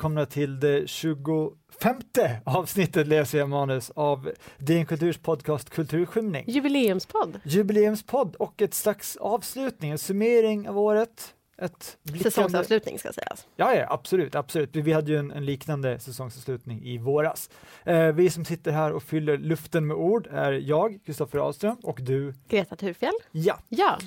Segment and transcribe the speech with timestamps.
[0.00, 1.50] välkomna till det 25
[2.44, 6.44] avsnittet läser jag manus av DN Kulturs podcast Kulturskymning.
[6.46, 7.40] Jubileumspodd.
[7.44, 11.34] Jubileumspodd och ett slags avslutning, en summering av året.
[11.62, 13.46] Ett blickande- Säsongsavslutning ska sägas.
[13.56, 14.76] Ja, ja, absolut, absolut.
[14.76, 17.50] Vi hade ju en, en liknande säsongsavslutning i våras.
[17.84, 21.98] Eh, vi som sitter här och fyller luften med ord är jag, Kristoffer Ahlström, och
[22.02, 23.12] du, Greta Thurfjell.
[23.32, 23.58] ja.
[23.68, 23.98] Ja,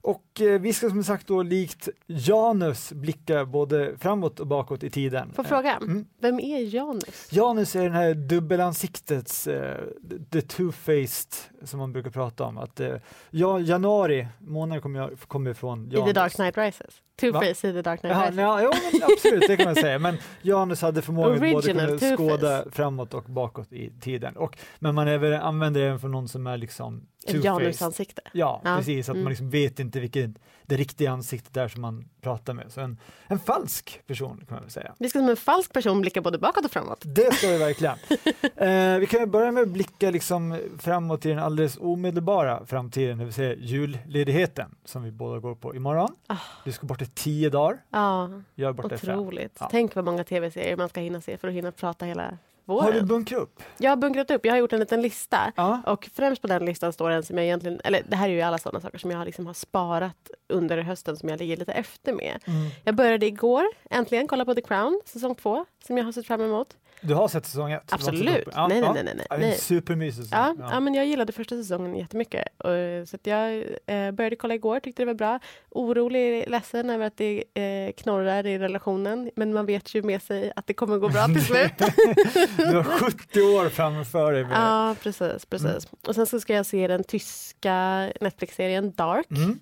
[0.00, 4.90] Och eh, vi ska som sagt då likt Janus blicka både framåt och bakåt i
[4.90, 5.32] tiden.
[5.32, 5.76] får Eh, fråga.
[5.76, 6.06] mm.
[6.20, 7.28] Vem är Janus?
[7.32, 9.76] Janus är den här dubbelansiktets, eh,
[10.30, 11.34] the two-faced
[11.64, 12.58] som man brukar prata om.
[12.58, 12.94] Att, eh,
[13.30, 16.06] ja, januari månad kommer jag kommer ifrån I Janus.
[16.06, 17.02] The Dark Knight Rises.
[17.20, 19.98] Two-Face i The Dark Knight Jaha, ja, men absolut, det kan man säga.
[19.98, 22.14] Men Janus hade förmågan att både kunna Two-Face.
[22.14, 24.36] skåda framåt och bakåt i tiden.
[24.36, 27.44] Och, men man även använder den för någon som är liksom Ett two-faced.
[27.44, 28.22] Janus-ansikte.
[28.32, 29.24] Ja, Ja, precis, att mm.
[29.24, 30.30] man liksom vet inte vilket
[30.68, 32.72] det riktiga ansiktet är som man pratar med.
[32.72, 34.94] Så en, en falsk person kan man väl säga.
[34.98, 37.02] Vi ska som en falsk person blicka både bakåt och framåt.
[37.04, 37.96] Det ska vi verkligen.
[38.56, 43.24] eh, vi kan börja med att blicka liksom framåt i den alldeles omedelbara framtiden, det
[43.24, 46.14] vill säga julledigheten som vi båda går på imorgon.
[46.26, 46.36] Ah.
[46.64, 49.56] Du ska bort i tio dagar, Ja, jag är borta otroligt.
[49.60, 49.68] Ja.
[49.70, 52.38] Tänk vad många tv-serier man ska hinna se för att hinna prata hela
[52.68, 53.06] Har du våren.
[53.06, 53.62] bunkrat upp?
[53.78, 55.52] Jag har bunkrat upp, jag har gjort en liten lista.
[55.56, 55.82] Ja.
[55.86, 58.40] Och främst på den listan står en som jag egentligen, eller det här är ju
[58.40, 62.12] alla sådana saker som jag liksom har sparat under hösten som jag ligger lite efter
[62.12, 62.42] med.
[62.44, 62.70] Mm.
[62.84, 66.40] Jag började igår äntligen kolla på The Crown, säsong två, som jag har sett fram
[66.40, 66.76] emot.
[67.00, 67.90] Du har sett säsong ett?
[67.90, 68.48] Har Absolut.
[68.52, 68.92] Ja, nej, nej, ja.
[68.92, 69.26] nej, nej, nej.
[69.30, 69.58] Ja, det är en nej.
[69.58, 70.56] supermysig säsong.
[70.58, 70.80] Ja, ja.
[70.80, 72.48] men jag gillade första säsongen jättemycket.
[72.58, 75.40] Och, så att jag eh, började kolla igår, tyckte det var bra.
[75.70, 79.30] Orolig, ledsen över att det eh, knorrar i relationen.
[79.36, 81.72] Men man vet ju med sig att det kommer gå bra till slut.
[82.56, 84.46] Du har 70 år framför dig.
[84.50, 85.46] ja, precis.
[85.46, 85.86] precis.
[86.06, 89.30] Och sen så ska jag se den tyska Netflix-serien Dark.
[89.30, 89.58] Mm.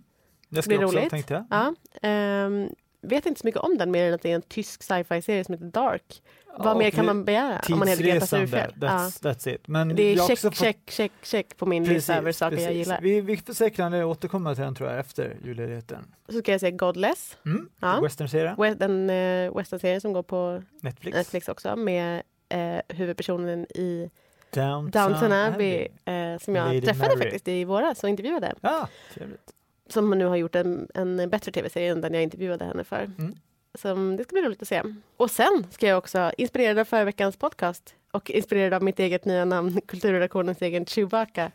[0.49, 1.11] Det ska blir också, roligt.
[1.11, 1.45] tänkte jag.
[1.51, 2.69] Ja, ehm,
[3.01, 5.55] vet inte så mycket om den mer än att det är en tysk sci-fi-serie som
[5.55, 6.23] heter Dark.
[6.59, 8.47] Vad mer kan man begära om man Tidsresande,
[8.77, 9.69] that's, that's it.
[9.69, 12.67] Men Det är jag check, fått- check, check, check på min lista över saker jag
[12.67, 12.79] precis.
[12.87, 13.01] gillar.
[13.01, 16.15] Vi, vi får säkert anledning att återkomma till den tror jag efter julledigheten.
[16.29, 17.69] Så ska jag se Godless, Mm.
[17.81, 18.01] Ja.
[18.01, 21.17] Western-serien, We- den uh, western-serien som går på Netflix.
[21.17, 24.11] Netflix också med eh, huvudpersonen i
[24.51, 27.19] Downton, Downton Abbey eh, som jag Lady träffade Mary.
[27.23, 28.55] faktiskt i våras och intervjuade.
[28.61, 29.53] Ja, trevligt.
[29.89, 33.11] Som nu har gjort en, en bättre tv-serie än den jag intervjuade henne för.
[33.19, 33.35] Mm.
[33.77, 34.83] Som det ska bli roligt att se.
[35.17, 39.25] Och sen ska jag också, inspirerad av förra veckans podcast och inspirerad av mitt eget
[39.25, 41.51] nya namn, kulturredaktionens egen Chewbacca,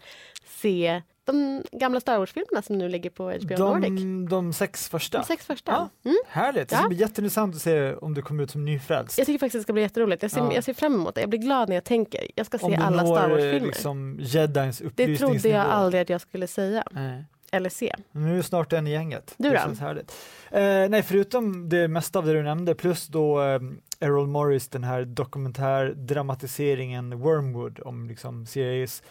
[0.46, 3.88] se de gamla Star Wars-filmerna som nu ligger på HBO Nordic.
[4.02, 5.18] De, de sex första.
[5.18, 5.72] De sex första.
[5.72, 6.10] Ja.
[6.10, 6.18] Mm.
[6.28, 6.80] Härligt, det Ja.
[6.80, 9.18] ska bli jätteintressant att se om du kommer ut som nyfrälst.
[9.18, 10.22] Jag tycker faktiskt det ska bli jätteroligt.
[10.22, 10.54] Jag ser, Ja.
[10.54, 11.22] jag ser fram emot det.
[11.22, 12.28] Jag blir glad när jag tänker.
[12.36, 13.60] Jag ska se alla Star Wars-filmer.
[13.68, 16.84] liksom jedins det trodde jag aldrig att jag skulle säga.
[16.92, 17.24] Nej.
[18.12, 19.34] Men Nu är snart en i gänget.
[19.38, 19.62] Du det då?
[19.62, 20.12] känns härligt.
[20.52, 23.60] Eh, nej, förutom det mesta av det du nämnde, plus då eh,
[24.00, 29.04] Errol Morris, den här dokumentärdramatiseringen Wormwood om liksom CIAs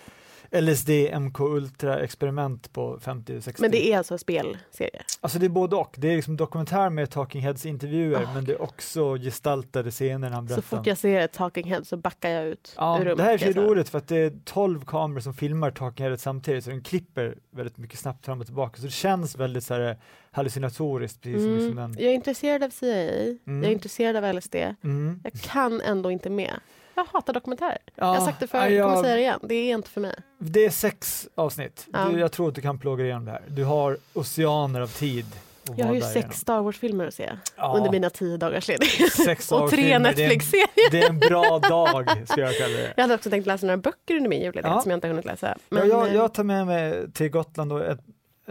[0.52, 0.90] LSD,
[1.20, 5.02] MK Ultra-experiment på 50 och 60 Men det är alltså spelserie.
[5.20, 5.94] Alltså det är både och.
[5.98, 10.30] Det är liksom dokumentär med Talking Heads intervjuer, Ah, men det är också gestaltade scener
[10.56, 13.16] Så fort jag ser ett Talking Head så backar jag ut Ja, ur rummet.
[13.18, 16.22] det här är så roligt för att det är 12 kameror som filmar Talking Heads
[16.22, 18.76] samtidigt, så den klipper väldigt mycket snabbt fram och tillbaka.
[18.76, 19.96] Så det känns väldigt så här
[20.30, 21.84] hallucinatoriskt, precis som liksom Mm.
[21.84, 21.92] en...
[21.98, 23.38] Jag är intresserad av CIA, Mm.
[23.46, 24.54] jag är intresserad av LSD.
[24.84, 25.20] Mm.
[25.24, 26.60] Jag kan ändå inte med.
[26.94, 27.78] Jag hatar dokumentärer.
[27.86, 29.40] Ja, jag har sagt det förr, ja, jag kommer säga det igen.
[29.42, 30.14] Det är inte för mig.
[30.38, 31.86] Det är sex avsnitt.
[31.92, 32.04] Ja.
[32.04, 33.42] Du, jag tror att du kan plåga igenom det här.
[33.48, 35.26] Du har oceaner av tid.
[35.76, 36.32] Jag har ju sex igenom.
[36.32, 39.12] Star Wars-filmer att se Ja, under mina tio dagars ledighet.
[39.12, 40.90] sex Och tre avsnitt, det är en- Netflix-serier.
[40.90, 42.92] Det är en bra dag, ska jag kalla det.
[42.96, 45.58] Jag hade också tänkt läsa några böcker under min julledighet som jag inte hunnit läsa.
[45.68, 48.00] Men, jag, eh, jag tar med mig till Gotland ett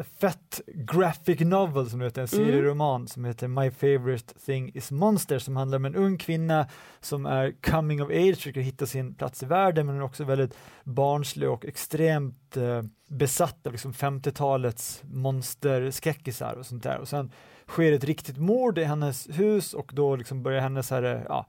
[0.04, 2.46] fett graphic novel som heter en Mm.
[2.48, 6.68] serieroman som heter My favorite thing is monster som handlar om en ung kvinna
[7.00, 10.54] som är coming of age, försöker hitta sin plats i världen men är också väldigt
[10.84, 16.98] barnslig och extremt eh, besatt av liksom 50-talets monsterskräckisar och sånt där.
[16.98, 17.32] Och sen
[17.68, 21.46] sker ett riktigt mord i hennes hus och då liksom börjar hennes här, eh, ja,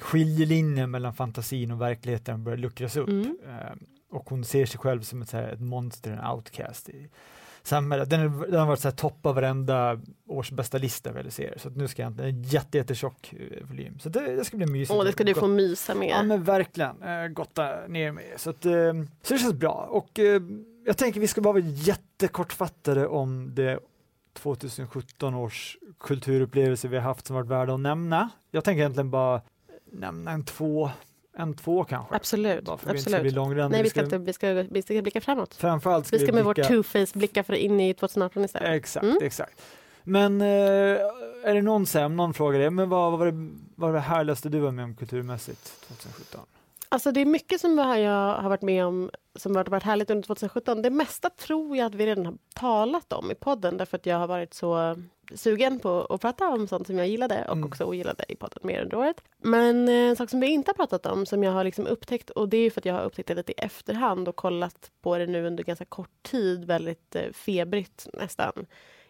[0.00, 3.08] skiljelinjen mellan fantasin och verkligheten börjar luckras upp.
[3.08, 3.38] Mm.
[3.48, 3.72] Eh,
[4.10, 7.08] och hon ser sig själv som ett, så här, ett monster, en outcast i
[7.64, 8.10] samhället.
[8.10, 11.32] Den, är, den har varit så här, topp av varenda års bästa lista vad jag
[11.32, 11.54] ser.
[11.56, 13.98] Så att nu ska jag inte, en jätte, jättetjock eh, volym.
[13.98, 14.98] Så det, det ska bli mysigt.
[14.98, 16.08] Åh, det ska du få mysa med.
[16.08, 18.34] Ja men verkligen, eh, gotta ner mig.
[18.36, 18.72] Så, att, eh,
[19.22, 19.88] så det känns bra.
[19.90, 20.42] Och eh,
[20.86, 23.78] jag tänker vi ska bara vara jättekortfattade om det
[24.34, 28.30] 2017 års kulturupplevelse vi har haft som varit värda att nämna.
[28.50, 29.40] Jag tänker egentligen bara
[29.92, 30.90] nämna en två,
[31.36, 32.14] en två kanske.
[32.16, 32.64] Absolut.
[32.64, 33.34] Bara för att vi inte ska bli absolut.
[33.34, 33.68] långrandiga.
[33.68, 35.54] Nej, vi ska, inte, vi, ska, vi ska blicka framåt.
[35.54, 38.68] Framförallt ska Vi ska med vår blicka- two-face blicka för in i 2018 istället.
[38.68, 39.18] Exakt, Mm.
[39.22, 39.62] exakt.
[40.02, 40.46] Men eh,
[41.44, 44.00] är det någon, om någon frågar dig, men vad, vad, var det, vad var det
[44.00, 46.40] härligaste du var med om kulturmässigt 2017?
[46.94, 50.26] Alltså det är mycket som jag har varit med om som har varit härligt under
[50.26, 50.82] 2017.
[50.82, 54.16] Det mesta tror jag att vi redan har talat om i podden därför att jag
[54.18, 54.96] har varit så
[55.34, 57.68] sugen på att prata om sånt som jag gillade och Mm.
[57.68, 59.22] också ogillade i podden mer under året.
[59.38, 62.30] Men eh, en sak som vi inte har pratat om som jag har liksom upptäckt
[62.30, 65.18] och det är för att jag har upptäckt det lite i efterhand och kollat på
[65.18, 68.66] det nu under ganska kort tid, väldigt eh, febrigt nästan,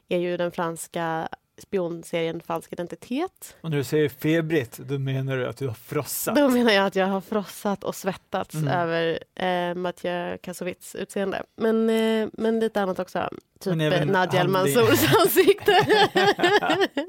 [0.08, 1.28] är ju den franska
[1.58, 3.56] spionserien Falsk identitet.
[3.60, 6.36] Och när du säger febrigt, då menar du att du har frossat?
[6.36, 8.68] Då menar jag att jag har frossat och svettats Mm.
[8.68, 11.42] över eh, Mathieu Kassovitz utseende.
[11.56, 13.28] Men, eh, men lite annat också.
[13.60, 13.74] Typ
[14.06, 14.48] Nadia El.
[14.48, 15.72] Mansours ansikte.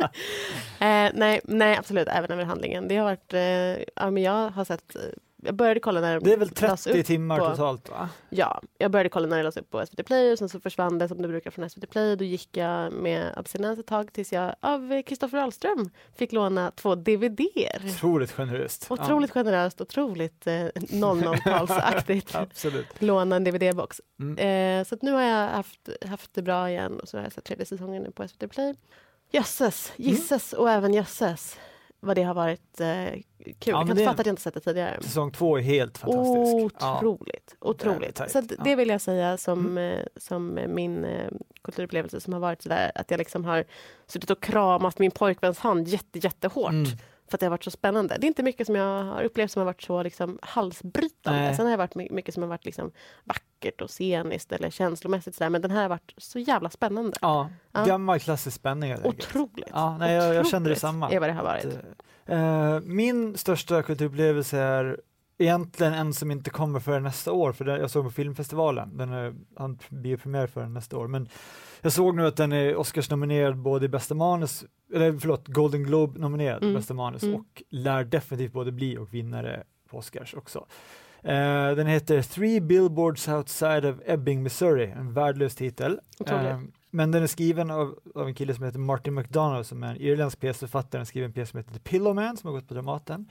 [0.80, 2.88] eh, nej, nej, absolut, även över handlingen.
[2.88, 5.02] Det har varit, eh, ja, men jag har sett, eh,
[5.46, 8.10] jag började kolla när Det är väl lades 30 upp timmar på- totalt va?
[8.30, 10.98] Ja, jag började kolla när det lades upp på SVT Play och sen så försvann
[10.98, 12.16] det som det brukar från SVT Play.
[12.16, 16.96] Då gick jag med abstinens ett tag tills jag av Kristoffer Ahlström fick låna två
[16.96, 17.82] DVDer.
[17.86, 18.86] Otroligt generöst.
[18.90, 22.30] Otroligt generöst, otroligt eh, 00-talsaktigt.
[22.34, 22.88] Ja, absolut.
[23.02, 24.02] Låna en DVD-box.
[24.20, 24.38] Mm.
[24.80, 27.44] Eh, så nu har jag haft, haft det bra igen och så har jag sett
[27.44, 28.76] tredje säsongen nu på SVT Play.
[29.32, 30.10] Jösses, Mm.
[30.12, 31.58] gisses och även jösses
[32.06, 33.24] vad det har varit eh, kul.
[33.46, 34.98] jag kan inte det- fatta att jag inte sett det tidigare.
[35.02, 36.76] Säsong två är helt fantastisk.
[36.80, 36.98] Ja.
[36.98, 38.16] Otroligt, otroligt.
[38.16, 38.32] tajt.
[38.32, 38.64] Så Ja.
[38.64, 40.00] det vill jag säga som, Mm.
[40.00, 41.30] eh, som min eh,
[41.64, 43.64] kulturupplevelse som har varit sådär att jag liksom har
[44.08, 46.70] suttit och kramat min pojkväns hand jätte, jättehårt.
[46.72, 46.86] Mm.
[47.30, 48.18] För att det har varit så spännande.
[48.20, 51.40] Det är inte mycket som jag har upplevt som har varit så liksom, halsbrytande.
[51.40, 51.56] Nej.
[51.56, 52.92] Sen har det varit my- mycket som har varit liksom,
[53.24, 55.36] vackert och sceniskt eller känslomässigt.
[55.36, 55.50] Sådär.
[55.50, 57.18] Men den här har varit så jävla spännande.
[57.22, 57.86] Ja, Ja.
[57.86, 58.96] gammal klassisk spänning.
[59.04, 59.70] Otroligt.
[59.72, 61.10] Ja, nej, jag, jag Otroligt detsamma.
[61.10, 61.66] är vad det har varit.
[62.26, 65.02] Eh, min största kulturupplevelse är
[65.38, 69.34] egentligen en som inte kommer förrän nästa år, för jag såg på filmfestivalen, den är,
[69.58, 71.30] han biopremiär förrän nästa år, men
[71.82, 76.64] jag såg nu att den är Oscars-nominerad både i bästa manus, eller förlåt, Golden Globe-nominerad
[76.64, 76.76] Mm.
[76.76, 77.36] bästa manus Mm.
[77.36, 80.66] och lär definitivt både bli och vinnare på Oscars också.
[81.24, 86.00] Eh, den heter Three Billboards Outside of Ebbing, Missouri, en värdelös titel.
[86.52, 86.60] Eh,
[86.90, 90.02] men den är skriven av, av en kille som heter Martin McDonough som är en
[90.02, 91.00] irländsk pjäsförfattare.
[91.00, 93.30] Han skriver en pjäs som heter The Pillowman som har gått på Dramaten.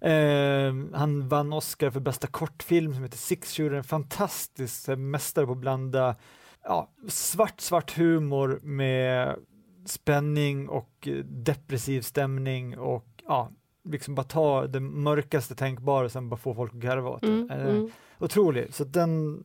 [0.00, 5.52] Eh, han vann Oscar för bästa kortfilm som heter Six Shooter, en fantastisk mästare på
[5.52, 6.16] att blanda
[6.64, 9.36] ja, svart, svart humor med
[9.84, 13.50] spänning och eh, depressiv stämning och ja,
[13.84, 17.26] liksom bara ta det mörkaste tänkbara och sen bara få folk att garva åt det.
[17.26, 17.90] Mm, Eh, mm.
[18.18, 19.42] Otrolig, så den,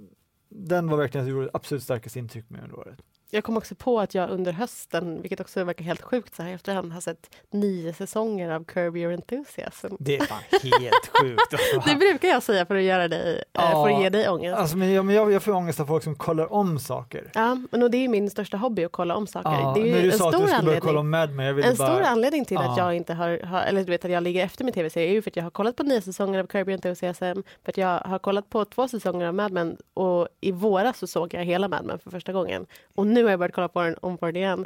[0.50, 3.02] den var verkligen absolut starkaste intryck med under året.
[3.32, 6.54] Jag kom också på att jag under hösten, vilket också verkar helt sjukt så här
[6.54, 9.96] efterhand, har sett nio säsonger av Curb Your Enthusiasm.
[10.00, 10.40] Det är fan
[10.80, 11.86] helt sjukt.
[11.86, 13.84] Det brukar jag säga för att göra dig, eh, Ja.
[13.86, 14.58] för att ge dig ångest.
[14.58, 17.32] Alltså, men jag, men jag, jag får ångest av folk som kollar om saker.
[17.34, 19.50] Ja, men och det är min största hobby att kolla om saker.
[19.50, 21.32] Ja, det är när du en sa att stor du skulle börja kolla om Mad
[21.32, 21.76] Men, En bara...
[21.76, 22.72] stor anledning till Ja.
[22.72, 25.14] att jag inte har, har, eller du vet att jag ligger efter med tv-serier är
[25.14, 27.78] ju för att jag har kollat på nio säsonger av Curb Your Enthusiasm, för att
[27.78, 31.44] jag har kollat på två säsonger av Mad Men och i våras så såg jag
[31.46, 32.66] hela Mad Men för första gången.
[32.96, 34.66] Och nu har jag börjat kolla på den om den igen.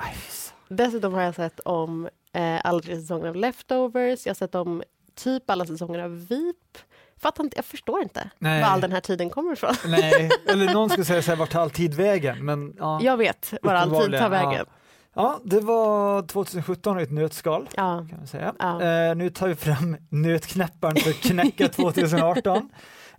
[0.69, 4.83] Dessutom har jag sett om eh, alla tre säsonger av Leftovers, jag har sett om
[5.15, 6.77] typ alla säsonger av VIP.
[7.21, 8.61] Fattar inte, jag förstår inte Nej.
[8.61, 9.73] var all den här tiden kommer ifrån.
[9.87, 12.45] Nej, eller någon skulle säga så här, vart tar all tid vägen?
[12.45, 14.65] Men ja, Jag vet var all tid tar vägen.
[15.13, 17.69] ja, det var 2017 i ett nötskal.
[17.75, 18.05] Ja.
[18.09, 18.53] Kan man säga.
[18.59, 18.81] Ja.
[18.83, 22.69] Eh, nu tar vi fram nötknäpparen för att knäcka 2018.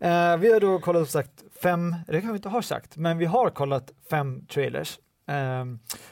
[0.00, 3.18] Eh, vi har då kollat som sagt fem, det kan vi inte ha sagt, men
[3.18, 4.98] vi har kollat fem trailers
[5.28, 5.64] eh,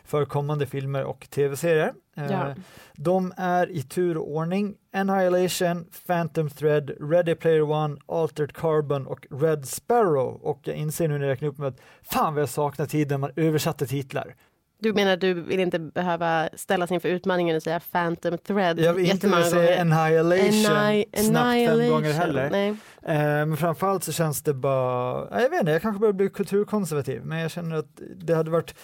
[0.04, 1.92] för kommande filmer och tv-serier.
[2.16, 2.54] Eh, Ja.
[2.96, 9.26] De är i tur och ordning Annihilation, Phantom Thread, Ready Player One, Altered Carbon och
[9.30, 10.40] Red Sparrow.
[10.42, 13.20] Och jag inser nu när jag räknar upp med att fan vad jag saknar tiden
[13.20, 14.34] man översatte titlar.
[14.82, 19.04] Du menar du vill inte behöva ställas inför utmaningen och säga Phantom Thread Jag vill
[19.04, 19.80] inte jättemånga säga?
[19.80, 22.50] Annihilation Anni- snabbt fem gånger heller.
[22.50, 22.68] Nej.
[23.02, 26.28] Eh, men framförallt så känns det bara, ja, jag vet inte, jag kanske börjar bli
[26.30, 28.74] kulturkonservativ, men jag känner att det hade varit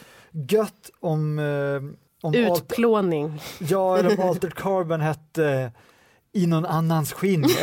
[0.50, 3.40] gött om, eh, om Alt- Utplåning.
[3.58, 5.72] ja, eller om Altered Carbon hette
[6.32, 7.44] i någon annans skinn.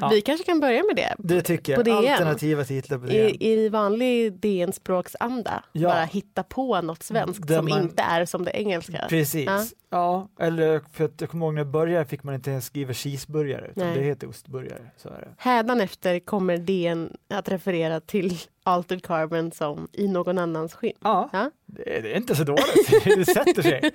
[0.00, 0.08] Ja.
[0.08, 1.14] Vi kanske kan börja med det.
[1.18, 2.12] det tycker På jag, DN.
[2.12, 3.30] alternativa titlar på det.
[3.30, 5.64] I, I vanlig DN-språksanda.
[5.72, 5.88] Ja.
[5.88, 9.06] Bara hitta på något svenskt Där som man- inte är som det engelska.
[9.08, 9.46] Precis.
[9.46, 9.64] Ja.
[9.90, 10.28] Ja.
[10.44, 13.66] eller för att jag kommer ihåg när jag började fick man inte ens skriva cheeseburgare,
[13.70, 13.98] utan Nej.
[13.98, 14.82] det heter ostburgare.
[14.96, 15.28] Så är det.
[15.38, 20.92] Hädanefter kommer DN att referera till Altered Carbon som i någon annans skinn.
[21.00, 21.50] Ja, Ja.
[21.66, 23.90] Det, det är inte så dåligt, det sätter sig.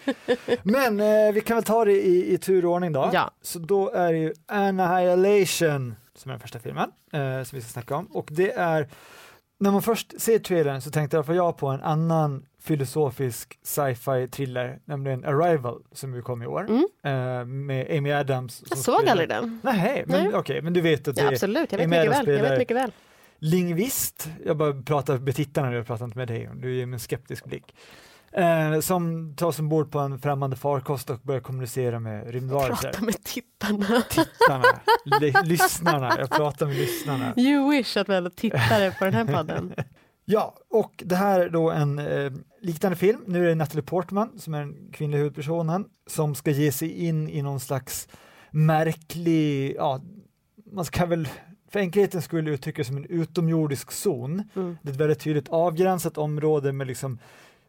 [0.63, 3.09] Men eh, vi kan väl ta det i, i tur och ordning då.
[3.13, 3.31] Ja.
[3.41, 7.69] Så då är det ju Annihilation som är den första filmen eh, som vi ska
[7.71, 8.88] snacka om och det är
[9.59, 13.59] när man först ser trailern så tänkte i alla fall jag på en annan filosofisk
[13.63, 16.83] sci-fi thriller, nämligen Arrival som ju kom i år Mm.
[17.03, 18.63] eh, med Amy Adams.
[18.69, 19.59] Jag såg spelar- aldrig den.
[19.63, 20.33] Nej, men Nej.
[20.35, 22.38] okej, men du vet att det Ja, absolut, jag vet Amy mycket Adams väl.
[22.39, 22.91] Jag vet mycket väl.
[23.39, 27.00] Lingvist, jag bara pratar med tittarna, jag pratar inte med dig, du ger mig en
[27.00, 27.75] skeptisk blick.
[28.31, 32.89] Eh, som tas ombord på en främmande farkost och börjar kommunicera med rymdvarelser.
[32.89, 34.03] Prata med tittarna.
[34.10, 37.34] Tittarna, lyssnarna, jag pratar med lyssnarna.
[37.38, 39.74] You wish att vi hade tittare på den här podden.
[40.31, 42.31] Ja, och det här är då en eh,
[42.62, 43.24] liknande film.
[43.27, 47.29] Nu är det Natalie Portman som är den kvinnliga huvudpersonen som ska ge sig in
[47.29, 48.08] i någon slags
[48.51, 50.01] märklig, ja,
[50.72, 51.27] man ska väl
[51.71, 54.43] för enkelhetens skull uttrycka som en utomjordisk zon.
[54.55, 54.77] Mm.
[54.81, 57.19] Det är ett väldigt tydligt avgränsat område med liksom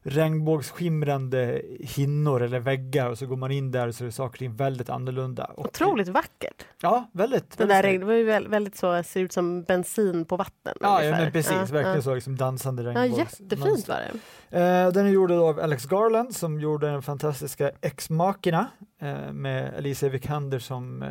[0.03, 4.57] regnbågsskimrande hinnor eller väggar och så går man in där så är saker och ting
[4.57, 5.45] väldigt annorlunda.
[5.45, 6.65] Och, Otroligt vackert.
[6.83, 7.59] Ja, väldigt.
[7.59, 10.77] Det där regn, var ju väldigt, så, ser ut som bensin på vatten.
[10.81, 12.03] Ja, ja men precis, Ja, verkligen ja.
[12.03, 13.41] så liksom dansande Ja, regnbågs.
[13.41, 14.59] jättefint var det.
[14.59, 18.67] Eh, den är gjord av Alex Garland som gjorde den fantastiska Ex-Machina
[19.01, 21.09] eh, med Alicia Vikander som, eh,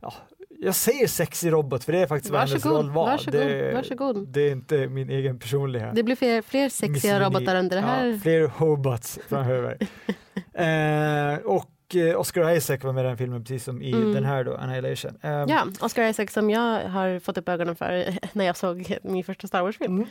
[0.00, 0.14] ja,
[0.60, 3.06] jag säger sexig robot för det är faktiskt vad hennes Varsågod, roll var.
[3.10, 4.28] varsågod, det, varsågod.
[4.28, 7.24] det är inte min egen personliga Det blir fler, fler sexiga misogyni.
[7.24, 8.06] robotar under det här.
[8.06, 9.78] Ja, fler hobots framöver.
[10.54, 14.12] eh, och eh, Oscar Isaac var med i den filmen precis som i Mm.
[14.14, 15.18] den här då, Annihilation.
[15.22, 19.24] Eh, Ja, Oscar Isaac som jag har fått upp ögonen för när jag såg min
[19.24, 19.94] första Star Wars-film.
[19.96, 20.08] mm,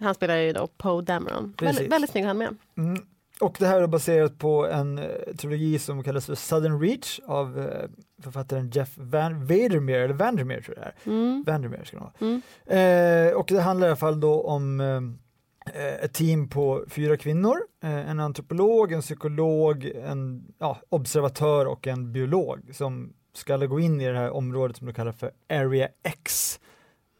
[0.00, 1.54] Han spelar ju då Poe Dameron.
[1.60, 2.56] Väldigt, väldigt snygg han med.
[2.78, 3.02] mm.
[3.42, 5.06] Och det här är baserat på en eh,
[5.38, 7.88] trilogi som kallas för Southern Reach av eh,
[8.22, 11.14] författaren Jeff Van Vandermeer, eller Vandermeer tror jag det är.
[11.14, 11.44] Mm.
[11.46, 12.12] Vandermeer ska det vara.
[12.20, 13.30] Mm.
[13.30, 17.56] Eh, och det handlar i alla fall då om eh, ett team på fyra kvinnor,
[17.82, 24.00] eh, en antropolog, en psykolog, en ja, observatör och en biolog som ska gå in
[24.00, 26.60] i det här området som de kallar för Area X.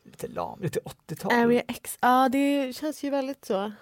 [0.05, 1.33] Lite lam, lite 80-tal.
[1.33, 3.73] Area X, ja det känns ju väldigt så.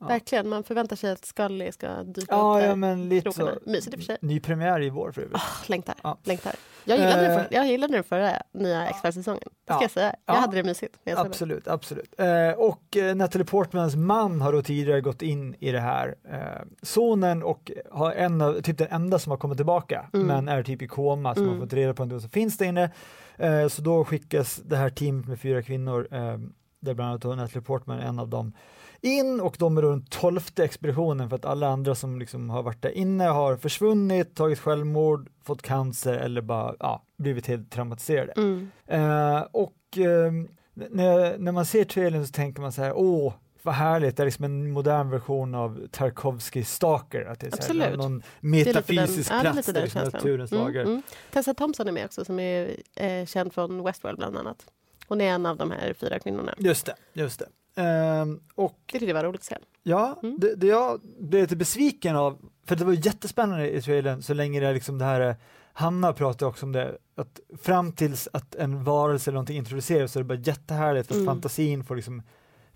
[0.00, 0.06] Ja.
[0.06, 2.68] Verkligen, man förväntar sig att Scully ska dyka Ja, upp där.
[2.68, 3.50] ja men lite så.
[3.66, 4.16] Mysigt i och för sig.
[4.20, 5.36] Ny premiär i vår för övrigt.
[5.36, 6.18] Ah, längtar, Ja.
[6.24, 6.54] längtar.
[6.84, 9.42] Jag gillade, den Eh, för, jag gillade den förra nya X-Files-säsongen.
[9.44, 9.82] Det ska Ja.
[9.82, 10.14] jag säga.
[10.26, 10.40] Jag Ja.
[10.40, 11.26] hade det mysigt såg den.
[11.26, 12.14] Absolut, absolut.
[12.20, 16.38] Eh, och eh, Natalie Portmans man har då tidigare gått in i det här eh,
[16.82, 20.26] zonen och har en av, typ den enda som har kommit tillbaka, Mm.
[20.26, 21.54] men är typ i koma som Mm.
[21.54, 22.90] har fått reda på vad som finns där inne.
[23.36, 26.38] Eh, så då skickas det här teamet med fyra kvinnor, eh,
[26.80, 28.52] där bland annat Natalie Portman är en av dem,
[29.00, 32.62] in och de är då den tolfte expeditionen för att alla andra som liksom har
[32.62, 38.32] varit där inne har försvunnit, tagit självmord, fått cancer eller bara ja, blivit helt traumatiserade.
[38.36, 38.70] Mm.
[38.86, 40.32] Eh, och eh,
[40.74, 43.32] när, när man ser trailern så tänker man så här, åh,
[43.62, 47.56] vad härligt, det är liksom en modern version av Tarkovsky Stalker, att det är så
[47.56, 47.98] här, Absolut.
[47.98, 50.80] någon metafysisk den- ja, plats lite där naturens lagar.
[50.80, 51.02] Mm, mm.
[51.30, 54.66] Tessa Thompson är med också som är eh, känd från Westworld bland annat.
[55.10, 56.54] Hon är en av de här fyra kvinnorna.
[56.58, 57.38] Just det, just
[57.74, 57.82] det.
[57.82, 59.56] Ehm, och Det tyckte jag var roligt att se.
[59.82, 60.36] ja, Mm.
[60.40, 64.60] det, det jag blev lite besviken av, för det var jättespännande i trailern så länge
[64.60, 65.34] det är liksom det här eh,
[65.72, 70.18] Hanna pratade också om det, att fram tills att en varelse eller någonting introduceras så
[70.18, 71.26] är det bara jättehärligt att Mm.
[71.26, 72.22] fantasin får liksom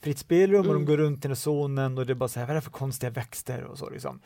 [0.00, 0.84] fritt spelrum och de Mm.
[0.86, 2.70] går runt i den zonen och det är bara så här, vad är det för
[2.70, 4.20] konstiga växter och så liksom.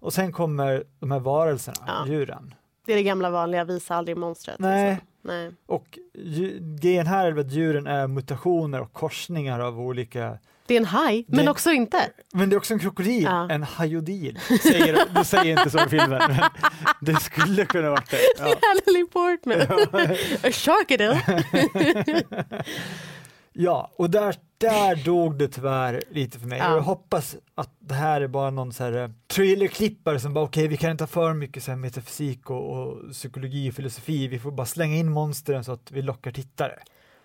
[0.00, 2.06] Och sen kommer de här varelserna, Ja.
[2.12, 2.54] djuren.
[2.88, 4.58] Det är det gamla vanliga, visa aldrig monstret.
[4.58, 4.90] Nej.
[4.90, 5.06] liksom.
[5.22, 5.50] Nej.
[5.66, 5.98] Och
[6.80, 11.24] grejen här är att djuren är mutationer och korsningar av olika Det är en haj,
[11.28, 11.98] men också inte.
[12.34, 13.50] Men det är också en krokodil, Ja.
[13.50, 14.38] en hajodil.
[14.62, 16.40] Säger, du säger inte så i filmen, men
[17.00, 18.18] det skulle kunna varit det.
[18.38, 18.44] Ja.
[18.74, 19.60] Natalie Portman.
[20.42, 21.22] A sharkadile.
[23.62, 26.58] ja, och där, där dog det tyvärr lite för mig.
[26.58, 26.74] Ja.
[26.74, 30.76] Jag hoppas att det här är bara någon så här eh, som bara okej, vi
[30.76, 34.50] kan inte ha för mycket så här metafysik och, och psykologi och filosofi, vi får
[34.50, 36.78] bara slänga in monstren så att vi lockar tittare.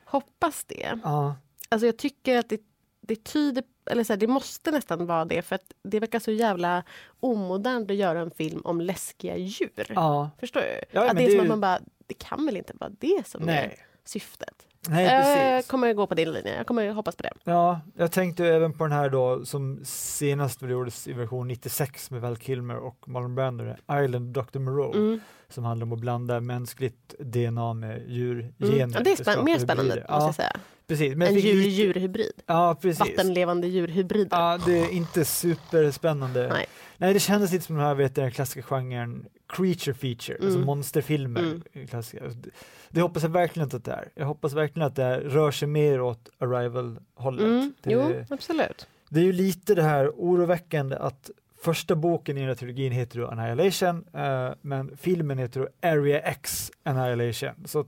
[0.05, 0.99] Hoppas det.
[1.03, 1.35] Ja,
[1.73, 2.61] Alltså jag tycker att det,
[3.01, 6.31] det tyder, eller så här, det måste nästan vara det för att det verkar så
[6.31, 6.83] jävla
[7.19, 9.85] omodernt att göra en film om läskiga djur.
[9.89, 10.29] ja.
[10.39, 10.81] Förstår du?
[10.91, 13.27] Ja, att det är som är att man bara, det kan väl inte vara det
[13.27, 14.67] som är nej, syftet?
[14.89, 15.23] Nej jag
[15.55, 15.71] precis.
[15.71, 17.31] kommer gå på din linje, jag kommer hoppas på det.
[17.43, 22.21] Ja, jag tänkte även på den här då som senast gjordes i version 96 med
[22.21, 23.63] Val Kilmer och Marlon Brando,
[24.03, 24.59] Island Dr.
[24.59, 25.19] Moreau, Mm.
[25.49, 28.73] som handlar om att blanda mänskligt DNA med djurgener.
[28.83, 28.91] Mm.
[28.91, 30.01] Ja, det är skapa mer spännande hybrider.
[30.09, 30.55] måste Ja, jag säga.
[30.87, 31.15] precis.
[31.15, 32.31] Men En jag djur-djurhybrid.
[32.45, 32.99] Ja, precis.
[32.99, 34.37] Vattenlevande djurhybrider.
[34.37, 36.47] Ja, det är inte superspännande.
[36.53, 36.65] Nej.
[36.97, 40.65] Nej, det kändes lite som den här, vet den klassiska genren creature feature, alltså Mm.
[40.65, 41.41] monsterfilmer.
[41.73, 41.87] Mm.
[41.87, 42.25] Klassiska.
[42.93, 44.09] Det, hoppas jag verkligen inte att det är.
[44.15, 47.45] Jag hoppas verkligen att det här rör sig mer åt Arrival-hållet.
[47.45, 47.73] Mm.
[47.81, 48.87] Det, Jo, absolut.
[49.09, 51.29] det är ju lite det här oroväckande att
[51.61, 56.19] första boken i den här trilogin heter då Annihilation, eh, men filmen heter då Area
[56.19, 57.63] X Annihilation.
[57.65, 57.87] Så att,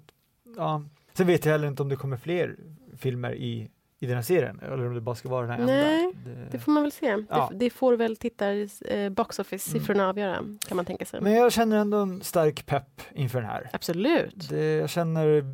[0.57, 0.83] ja.
[1.13, 2.55] Sen vet jag heller inte om det kommer fler
[2.97, 3.69] filmer i,
[4.05, 6.29] i den här serien, eller om det bara ska vara den här Nej, enda.
[6.29, 6.47] Det...
[6.51, 7.23] Det får man väl se.
[7.29, 7.49] Ja.
[7.51, 10.35] Det, det får väl tittar eh, box office-siffrorna avgöra,
[10.67, 11.21] kan man tänka sig.
[11.21, 13.69] Men jag känner ändå en stark pepp inför den här.
[13.73, 14.49] Absolut.
[14.49, 15.45] Det, jag känner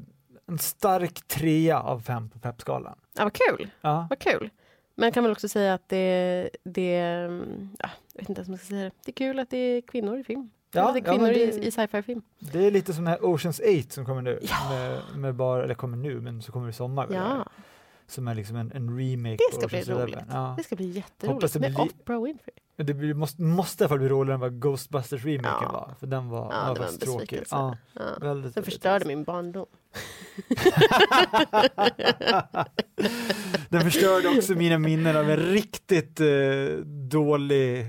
[0.47, 2.97] en stark trea av fem på peppskalan.
[3.17, 3.69] Ja, vad kul.
[3.81, 4.07] Ja.
[4.09, 4.49] Vad kul.
[4.95, 8.47] Men jag kan väl också säga att det, det mm, ja, jag vet inte ens
[8.47, 8.91] om jag ska säga det.
[9.05, 10.49] Det är kul att det är kvinnor i film.
[10.71, 12.21] Ja, är kvinnor i, det- i sci-fi-film.
[12.39, 14.39] Det är lite som den här Oceans 8 som kommer nu.
[14.41, 14.69] Ja.
[14.69, 17.07] Med, med bara, eller kommer nu, men så kommer det i sommar.
[17.11, 17.45] Ja,
[18.11, 20.19] Som är liksom en, en remake Det ska bli roligt.
[20.29, 20.53] Ja.
[20.57, 21.53] det ska bli jätteroligt.
[21.53, 22.53] det Med blir li- Oprah Winfrey.
[22.75, 25.71] Det blir, måste, måste i alla fall bli roligare än vad Ghostbusters-remaken Ja.
[25.71, 25.95] var.
[25.99, 27.43] För den var, Ja, det var en faktiskt tråkig.
[27.51, 27.99] Ja, Ja.
[28.01, 29.07] väldigt, Den väldigt förstörde trist.
[29.07, 29.65] min barndom.
[33.69, 36.27] Den förstörde också mina minnen av en riktigt eh,
[37.09, 37.85] dålig,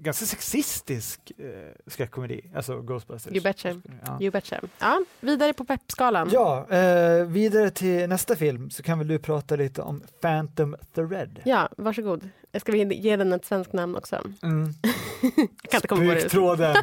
[0.00, 1.46] ganska sexistisk eh,
[1.86, 2.40] skräckkomedi.
[2.54, 3.32] Alltså Ghostbusters.
[3.32, 3.68] You betcha.
[4.06, 4.18] Ja.
[4.20, 4.60] You betcha.
[4.78, 6.30] Ja, vidare på peppskalan.
[6.32, 11.40] Ja, eh, vidare till nästa film så kan väl du prata lite om Phantom Thread.
[11.44, 12.28] Ja, varsågod.
[12.60, 14.22] Ska vi ge den ett svenskt namn också?
[14.42, 14.74] Mm.
[15.62, 16.16] Jag kan inte komma.
[16.18, 16.76] Spöktråden.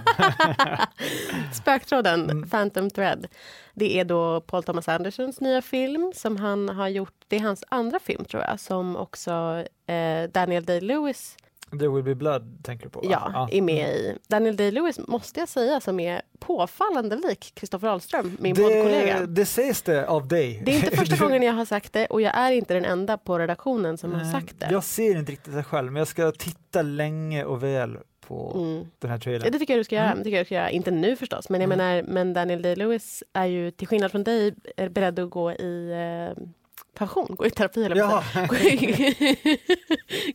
[1.54, 2.50] Spöktråden, Mm.
[2.50, 3.28] Phantom Thread.
[3.74, 7.14] Det är då Paul Thomas Andersons nya film som han har gjort.
[7.28, 11.36] Det är hans andra film tror jag som också eh, Daniel Day-Lewis
[11.80, 13.00] There will be blood tänker du på?
[13.00, 13.08] va?
[13.12, 14.18] ja, är med i.
[14.28, 19.20] Daniel Day-Lewis måste jag säga som är påfallande lik Kristoffer Ahlström, min poddkollega.
[19.20, 20.62] det, det sägs det av dig.
[20.66, 23.18] Det är inte första gången jag har sagt det och jag är inte den enda
[23.18, 24.68] på redaktionen som har Nej, sagt det.
[24.72, 28.86] Jag ser inte riktigt det själv, men jag ska titta länge och väl på Mm.
[29.00, 29.52] den här trailern.
[29.52, 30.06] det tycker jag du ska göra.
[30.06, 30.18] Mm.
[30.18, 30.70] Det tycker jag du ska göra.
[30.70, 31.78] Inte nu förstås, men jag Mm.
[31.78, 35.92] menar, men Daniel Day-Lewis är ju till skillnad från dig eh, beredd att gå i
[36.38, 36.44] eh,
[36.96, 38.24] pension, gå i terapi eller Ja.
[38.50, 39.60] gå, i,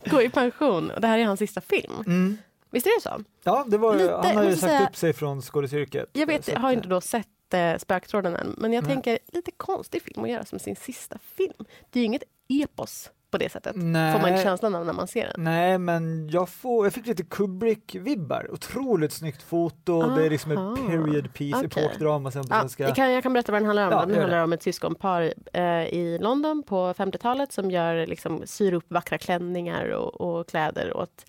[0.05, 0.91] gå i pension.
[0.91, 1.93] Och det här är hans sista film.
[2.05, 2.37] Mm.
[2.71, 3.23] Visst är det så?
[3.43, 6.09] Ja, det var, Lite, han har ju sagt säga- upp sig från skådisyrket.
[6.13, 8.93] Jag vet, jag har inte då sett eh, Spöktråden än, men jag Nej.
[8.93, 11.65] tänker lite konstig film att göra som sin sista film.
[11.89, 14.13] Det är ju inget epos på det sättet, Nej.
[14.13, 15.43] får man inte känslan av när man ser den.
[15.43, 18.51] Nej, men jag, får, jag fick lite Kubrick-vibbar.
[18.51, 20.73] Otroligt snyggt foto, det är liksom Aha.
[20.73, 21.83] ett period piece, Okej.
[21.85, 23.93] epokdrama sen på Ja, jag, kan, jag kan berätta vad den handlar om.
[23.93, 24.21] Ja, den gör det.
[24.21, 29.17] handlar om ett syskonpar eh, i London på 50-talet som gör, liksom, syr upp vackra
[29.17, 31.25] klänningar och, och kläder åt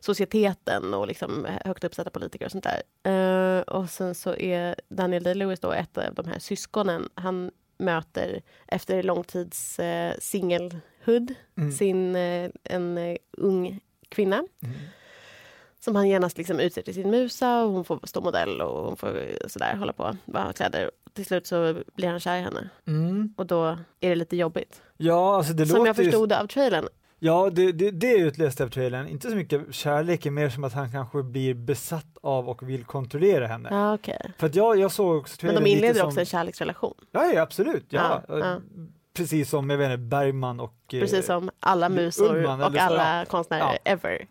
[0.00, 2.82] societeten och liksom högt uppsatta politiker och sånt där.
[3.58, 7.08] Eh, och sen så är Daniel Day-Lewis då ett av de här syskonen.
[7.14, 10.14] Han möter efter lång tids eh,
[11.04, 11.72] singelhood Mm.
[11.72, 14.74] sin, eh, en eh, ung kvinna Mm.
[15.80, 18.96] som han genast liksom utser till sin musa och hon får stå modell och hon
[18.96, 20.90] får sådär hålla på ha kläder.
[21.12, 23.34] Till slut så blir han kär i henne Mm.
[23.36, 23.64] och då
[24.00, 24.82] är det lite jobbigt.
[24.96, 26.82] Ja, alltså det Som låter jag förstod det av trailern.
[26.84, 26.88] Ju,
[27.28, 29.08] ja, det, det, det är utläst av trailern.
[29.08, 33.46] Inte så mycket kärlek, mer som att han kanske blir besatt av och vill kontrollera
[33.46, 33.68] henne.
[33.72, 34.32] Ja, okej.
[34.38, 36.94] För att jag, jag såg också Men trailern de lite inleder som, också en kärleksrelation.
[37.10, 37.86] Ja, ja absolut.
[37.88, 38.22] Ja.
[38.28, 38.60] Ja, ja.
[39.14, 43.24] Precis som jag vet inte, Bergman och eh, Precis som alla musor Ullman och alla
[43.24, 43.90] konstnärer Ja.
[43.92, 44.26] ever.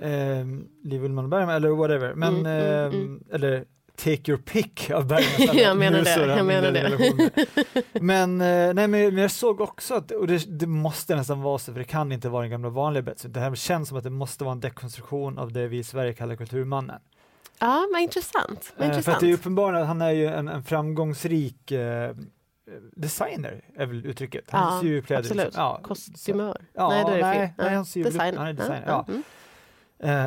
[0.00, 0.46] eh,
[0.84, 2.14] Liv Ullmann och Bergman eller whatever.
[2.14, 3.24] Men, Mm, eh, mm.
[3.32, 3.64] eller
[3.96, 7.82] take your pick av Bergmans alla Jag menar det, musor jag han menar det.
[8.00, 11.58] Men, eh, nej, men, men jag såg också att, och det, det måste nästan vara
[11.58, 13.28] så, för det kan inte vara den gamla vanliga Betsy.
[13.28, 16.12] Det här känns som att det måste vara en dekonstruktion av det vi i Sverige
[16.12, 17.00] kallar kulturmannen.
[17.58, 18.72] Ja, vad intressant.
[18.76, 19.14] Vad Eh, för intressant.
[19.16, 22.14] att det är uppenbart att han är ju en, en framgångsrik eh,
[22.96, 24.44] designer, är väl uttrycket.
[24.50, 25.20] Han Ja, syr kläder.
[25.22, 25.44] Absolut.
[25.46, 25.62] liksom.
[25.62, 26.60] Ja, Kostymör.
[26.74, 28.38] Ja, nej, då är det nej, nej, han syr- designer.
[28.38, 29.06] han är designer, ja.
[29.08, 29.22] Mm.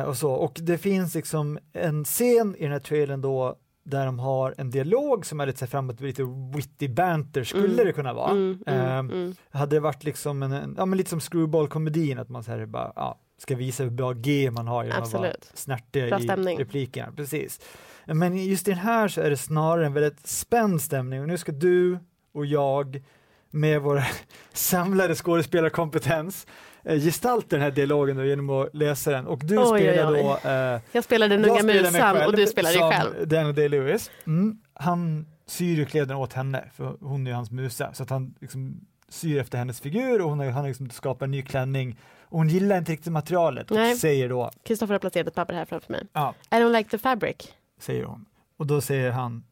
[0.04, 0.32] och, så.
[0.32, 4.70] och det finns liksom en scen i den här trailern då där de har en
[4.70, 6.22] dialog som är lite framåt, lite
[6.56, 7.86] witty banter skulle Mm.
[7.86, 8.30] det kunna vara.
[8.30, 9.34] Mm, mm.
[9.50, 12.66] Hade det varit liksom en, en ja men lite som screwball-komedin, att man så här
[12.66, 15.50] bara, ja, ska visa hur bra G man har genom att vara Absolut.
[15.58, 16.58] snärtig i stämning.
[16.58, 17.12] replikerna.
[17.16, 17.60] Precis.
[18.06, 21.38] Men just i den här så är det snarare en väldigt spänd stämning och nu
[21.38, 21.98] ska du
[22.32, 23.02] och jag
[23.50, 24.02] med vår
[24.52, 26.46] samlade skådespelarkompetens
[26.84, 30.22] eh, gestalta den här dialogen genom att läsa den och du Oj, oj, spelar oj.
[30.42, 33.28] då eh, Jag spelar den unga musan och du spelar dig själv.
[33.28, 34.10] Daniel Day-Lewis.
[34.26, 34.58] Mm.
[34.74, 38.34] Han syr ju kläderna åt henne, för hon är ju hans musa, så att han
[38.40, 41.98] liksom syr efter hennes figur och hon har, han har liksom skapat en ny klänning
[42.24, 43.96] och hon gillar inte riktigt materialet och Nej.
[43.96, 46.06] säger då, Kristoffer har placerat ett papper här framför mig.
[46.12, 47.36] ja, I don't like the fabric.
[47.80, 48.24] säger hon.
[48.56, 49.44] Och då säger han,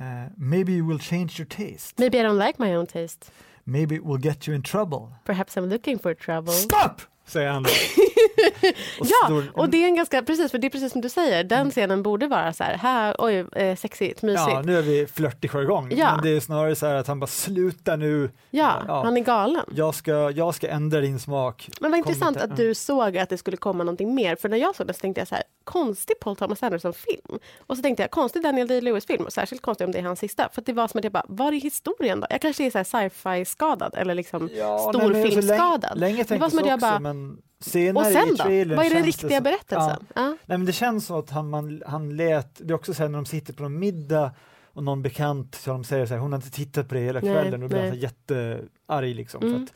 [0.00, 1.98] eh, maybe you will change your taste.
[1.98, 3.30] Maybe I don't like my own taste.
[3.64, 5.08] Maybe it will get you in trouble.
[5.24, 6.52] Perhaps I'm looking for trouble.
[6.52, 7.02] Stop!
[7.26, 7.70] Säger han då.
[9.00, 11.08] och Ja, stor- och det är en ganska, precis, för det är precis som du
[11.08, 14.48] säger, den scenen borde vara så här, här oj, eh, sexigt, mysigt.
[14.50, 15.92] Ja, nu är vi flörtig jargong.
[15.96, 16.14] Ja.
[16.14, 18.30] Men det är snarare så här att han bara sluta nu.
[18.50, 19.02] Ja, Ja.
[19.04, 19.64] han är galen.
[19.74, 21.68] Jag ska, jag ska ändra din smak.
[21.80, 24.36] Men vad intressant inte- att du såg att det skulle komma någonting mer.
[24.36, 27.38] För när jag såg det så tänkte jag så här, konstig Paul Thomas Anderson-film.
[27.66, 29.24] Och så tänkte jag, konstig Daniel Day-Lewis-film.
[29.24, 30.48] Och särskilt konstig om det är hans sista.
[30.52, 32.26] För det var som att jag bara, var är historien då?
[32.30, 35.98] Jag kanske är så här sci-fi-skadad eller liksom Ja, nej, men så länge- storfilmsskadad.
[35.98, 38.76] Länge Det var som att jag också, bara- men senare Och sen i då?
[38.76, 40.06] Vad är den riktiga som- berättelsen?
[40.14, 40.22] Ja.
[40.46, 43.08] Nej, men det känns som att han, man, han lät, det är också så här
[43.08, 44.32] när de sitter på någon middag
[44.72, 47.20] och någon bekant så de säger så här, hon har inte tittat på det hela
[47.20, 47.98] Nej, kvällen och då blir han nej.
[48.02, 49.42] jättearg liksom.
[49.42, 49.54] Mm.
[49.56, 49.72] För att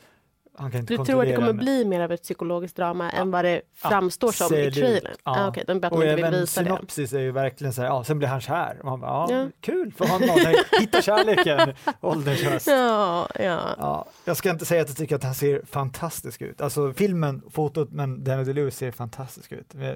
[0.87, 4.31] Du tror att det kommer bli mer av ett psykologiskt drama än vad det framstår
[4.31, 5.13] som i trailern?
[5.23, 5.45] Ja.
[5.45, 6.67] Ah, Okej, de Och inte vill även visa det.
[6.67, 8.77] synopsis är ju verkligen så här, ja, sen blir han kär.
[8.79, 9.47] Och man bara, ja, Ja.
[9.61, 13.59] kul för honom, hitta kärleken, ålderns Ja, ja.
[13.77, 16.61] Ja, jag ska inte säga att jag tycker att han ser fantastisk ut.
[16.61, 19.67] Alltså filmen, fotot, men Daniel DeLuise ser fantastisk ut.
[19.75, 19.95] Vi,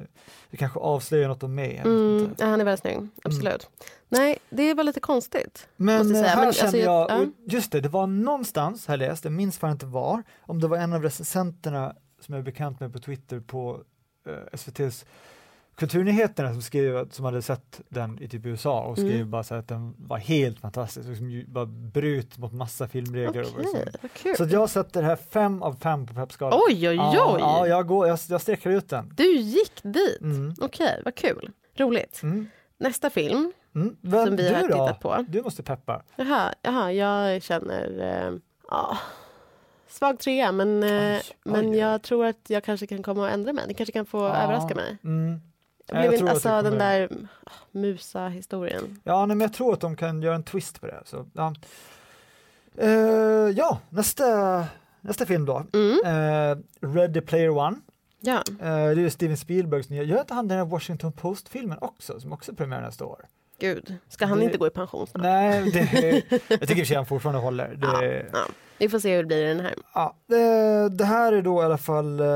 [0.49, 1.81] vi kanske avslöjar något om mig.
[1.85, 3.69] Mm, ja, han är väldigt snygg, absolut.
[4.09, 5.67] Nej, det var lite konstigt.
[5.75, 9.23] Men här Men, kände alltså, jag, jag- och just det, det var någonstans, här läst,
[9.23, 12.79] jag minns fan inte var, om det var en av recensenterna som jag är bekant
[12.79, 13.81] med på Twitter på
[14.27, 15.05] eh, SVTs
[15.75, 19.31] Kulturnyheterna som skrev som hade sett den i typ USA och skrev Mm.
[19.31, 23.41] bara så att den var helt fantastisk, liksom, bara bröt mot massa filmregler.
[23.41, 23.65] och
[24.03, 24.47] Okej, så.
[24.47, 26.59] Så jag sätter det här fem av fem på peppskalan.
[26.69, 27.15] Oj, oj, oj!
[27.15, 29.13] Ja, ja jag, går, jag, jag sträcker ut den.
[29.17, 30.21] Du gick dit.
[30.21, 30.53] Mm.
[30.61, 31.49] Okej, vad kul.
[31.75, 32.23] Roligt.
[32.23, 32.47] Mm.
[32.77, 33.95] Nästa film Mm.
[34.01, 34.67] Vem, som vi du har då?
[34.67, 35.25] tittat på.
[35.27, 36.01] Du måste peppa.
[36.15, 37.99] Jaha, jaha jag känner...
[38.27, 38.33] Eh,
[38.69, 38.97] ja,
[39.87, 41.77] svag trea, men, eh, Oj, men oj.
[41.77, 43.67] jag tror att jag kanske kan komma och ändra mig.
[43.67, 44.35] Ni kanske kan få Ja.
[44.35, 44.97] överraska mig.
[45.03, 45.41] Mm.
[45.85, 47.09] Jag Ja, blev jag inte, alltså den där
[47.43, 48.99] ah, musa-historien.
[49.03, 51.01] Ja, nej, men jag tror att de kan göra en twist på det.
[51.05, 51.53] Så, ja.
[52.77, 52.89] Eh,
[53.55, 54.65] ja, nästa,
[55.01, 55.63] nästa film då.
[55.73, 56.57] Mm, Uh,
[56.95, 57.77] Ready Player One.
[58.19, 58.43] ja.
[58.59, 62.33] Eh, det är Steven Spielbergs nya, gör inte han den här Washington Post-filmen också, som
[62.33, 63.25] också premiär nästa år?
[63.59, 65.23] Gud, ska han Det- inte gå i pension snart?
[65.23, 65.79] Nej, det,
[66.49, 67.67] jag tycker i och för sig han fortfarande håller.
[67.75, 68.39] Det, Ja.
[68.81, 69.73] Vi får se hur det blir i den här.
[69.93, 70.15] Ja,
[70.91, 72.27] det, här är då i alla fall eh,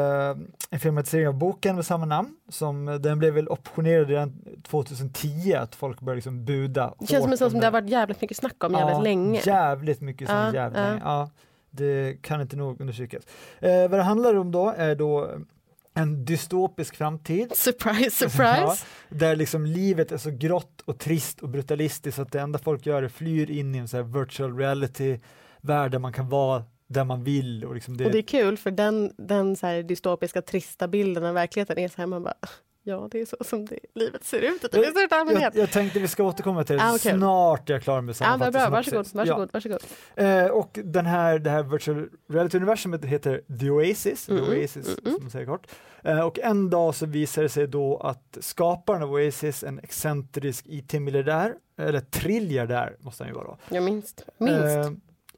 [0.70, 2.30] en filmatisering av boken med samma namn.
[2.50, 4.34] Som, eh, den blev väl optionerad redan
[4.68, 6.94] 2010, att folk började liksom buda.
[7.00, 9.02] Det känns som en sån som det har varit jävligt mycket snack om jävligt ja,
[9.02, 9.42] länge.
[9.44, 10.88] Jävligt mycket sånt, Ja, jävligt ja.
[10.88, 11.02] länge.
[11.04, 11.30] Ja,
[11.70, 13.24] det kan inte nog understrykas.
[13.60, 15.30] Eh, vad det handlar om då är då
[15.94, 18.86] en dystopisk framtid Surprise, surprise!
[19.10, 23.04] där liksom livet är så grått och trist och brutalistiskt att det enda folk gör
[23.04, 25.20] är flyr in i en så här virtual reality
[25.62, 27.66] värld där man kan vara där man vill.
[27.66, 31.34] Och liksom det, Och det är kul för den, den så dystopiska trista bilden av
[31.34, 32.36] verkligheten är så här man bara
[32.86, 35.56] Ja, det är så som det, livet ser ut största jag, allmänhet.
[35.56, 37.13] jag tänkte vi ska återkomma till det Ah, okej.
[37.17, 39.04] snart är jag klar med Ja, vad bra, sammanfattningen.
[39.04, 39.84] varsågod, varsågod, varsågod.
[40.15, 45.00] Eh, och den här, det här virtual reality-universumet heter The Oasis, Mm, The Oasis mm,
[45.06, 45.13] mm.
[45.13, 45.67] som man säger kort.
[46.04, 50.65] Eh, och en dag så visar det sig då att skaparen av Oasis, en excentrisk
[50.67, 54.26] IT-miljardär, eller triljardär måste han ju vara då, Ja, minst.
[54.38, 54.62] minst.
[54.63, 54.91] eh,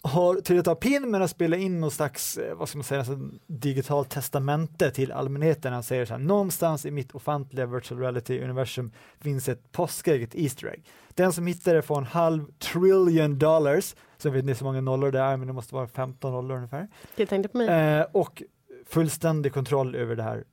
[0.06, 2.84] har till att ta pin med att spela in någon slags, eh, vad ska man
[2.84, 5.74] säga, alltså, digitalt testamente till allmänheten.
[5.74, 10.68] Han säger så här, någonstans i mitt ofantliga virtual reality-universum finns ett påskägg, ett Easter
[10.68, 10.86] egg.
[11.13, 15.12] Den som hittar det får en halv trillion dollars, så vet inte så många nollor
[15.12, 16.88] det är, men det måste vara 15 nollor ungefär.
[17.15, 17.68] Jag tänkte på mig.
[17.68, 18.44] Eh, och
[18.86, 20.44] fullständig kontroll över det här.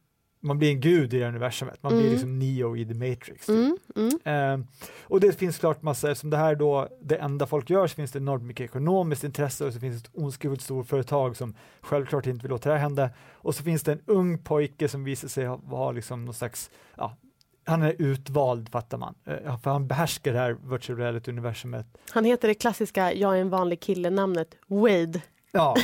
[0.44, 2.12] Man blir en gud i det universumet, man blir Mm.
[2.12, 3.46] liksom Neo i The Matrix.
[3.46, 3.48] typ.
[3.96, 4.60] Mm, mm.
[4.60, 4.66] Eh,
[5.02, 8.12] och det finns klart massa, som det här då, det enda folk gör så finns
[8.12, 12.42] det enormt mycket ekonomiskt intresse och så finns det ett ondskefullt storföretag som självklart inte
[12.42, 13.10] vill låta det här hända.
[13.32, 16.70] Och så finns det en ung pojke som visar sig ha, ha liksom någon slags,
[16.96, 17.16] ja,
[17.64, 21.86] han är utvald fattar man, eh, för han behärskar det här virtual reality-universumet.
[22.10, 25.20] Han heter det klassiska Jag är en vanlig kille-namnet Wade.
[25.52, 25.76] Ja,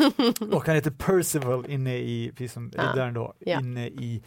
[0.52, 2.82] och han heter Percival inne i, precis som Ja.
[2.82, 3.60] riddaren då, Ja.
[3.60, 4.22] inne i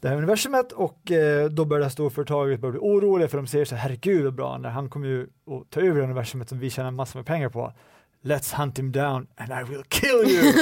[0.00, 3.74] det här universumet och eh, då börjar storföretaget börja bli oroliga för de ser så
[3.74, 6.90] här, herregud vad bra, när han kommer ju att ta över universumet som vi tjänar
[6.90, 7.72] massor med pengar på.
[8.22, 10.52] Let's hunt him down and I will kill you!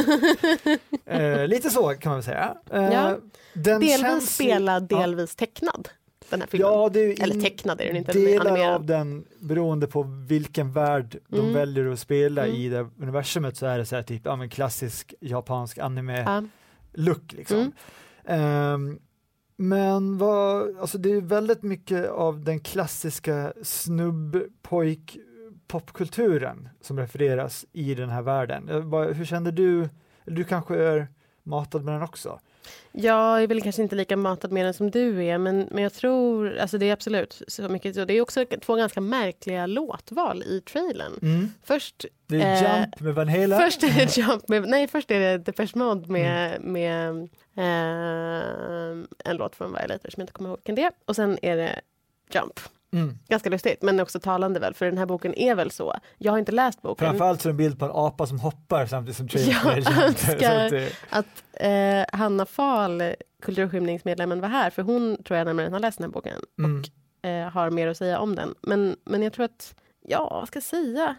[1.21, 2.55] eh, lite så kan man väl säga.
[2.71, 3.17] Eh, Ja.
[3.55, 4.99] den Delvis spelad, ja.
[4.99, 5.89] delvis tecknad.
[6.31, 6.69] Den här filmen.
[6.71, 6.91] Ja,
[7.25, 8.75] Eller tecknad är den inte, delar animerad.
[8.75, 11.55] av den beroende på vilken värld de Mm.
[11.55, 12.57] väljer att spela Mm.
[12.57, 16.43] i det universumet så är det så här typ, ja men klassisk japansk anime Ja.
[17.33, 17.73] liksom.
[18.25, 18.99] Ehm,
[19.57, 25.19] men vad, alltså det är väldigt mycket av den klassiska snubbpojk
[25.67, 28.69] popkulturen som refereras i den här världen.
[28.69, 29.89] Eh, Hur kände du,
[30.25, 31.09] du kanske är
[31.43, 32.41] matad med den också?
[32.93, 35.93] Jag är väl kanske inte lika matad med den som du är, men, men jag
[35.95, 37.95] tror, alltså det är absolut så mycket.
[37.95, 41.13] Så det är också två ganska märkliga låtval i trailern.
[41.23, 41.49] Mm.
[41.65, 43.59] Först, Det är Eh, Jump med Van Halen.
[43.61, 46.73] först är det Jump med, nej först är det Depeche Mode med, Mm.
[46.73, 50.93] med eh, en låt från Violator som jag inte kommer ihåg vilken det är.
[51.05, 51.81] Och sen är det
[52.35, 52.61] Jump.
[52.97, 53.19] Mm.
[53.29, 55.95] Ganska lustigt, men också talande väl, för den här boken är väl så.
[56.19, 57.07] Jag har inte läst boken.
[57.09, 60.05] Framförallt så är det en bild på en apa som hoppar samtidigt som trailern Jag
[60.05, 61.45] önskar- att det- att
[62.13, 63.03] eh, Hanna Fahl,
[63.43, 66.83] kulturskymningsmedlemmen, var här, för hon tror jag nämligen har läst den här boken Mm.
[67.23, 68.55] eh, har mer att säga om den.
[68.63, 69.75] Men, men jag tror att,
[70.07, 71.17] ja, vad ska jag säga?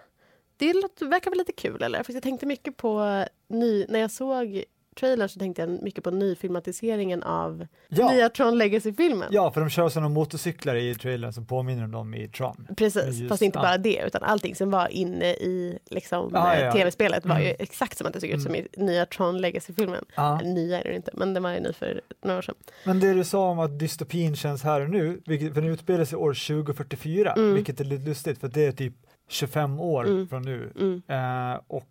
[0.58, 2.04] Det verkar väl lite kul, eller?
[2.04, 4.64] För jag tänkte mycket på, ny, när jag såg
[5.00, 8.12] trailern så tänkte jag mycket på nyfilmatiseringen av Ja.
[8.12, 9.28] nya Tron Legacy-filmen.
[9.32, 12.68] ja, för de kör sådana motorcyklar i trailern som påminner om dem i Tron.
[12.78, 16.60] Precis, Just, fast inte bara det, utan allting som var inne i liksom, Ja, eh,
[16.60, 16.72] ja, ja.
[16.72, 17.56] tv-spelet var ju Mm.
[17.60, 20.06] exakt som att det såg ut som i nya Tron Legacy-filmen.
[20.18, 22.56] Eller Nya är det inte, men den var ju ny för några år sedan.
[22.84, 26.06] Men det du sa om att dystopin känns här och nu, vilket, för den utspelar
[26.06, 27.54] sig år 2044, Mm.
[27.54, 28.94] vilket är lite lustigt för det är typ
[29.30, 30.28] 25 år Mm.
[30.28, 30.72] från nu.
[30.80, 31.02] Mm.
[31.08, 31.88] Eh, och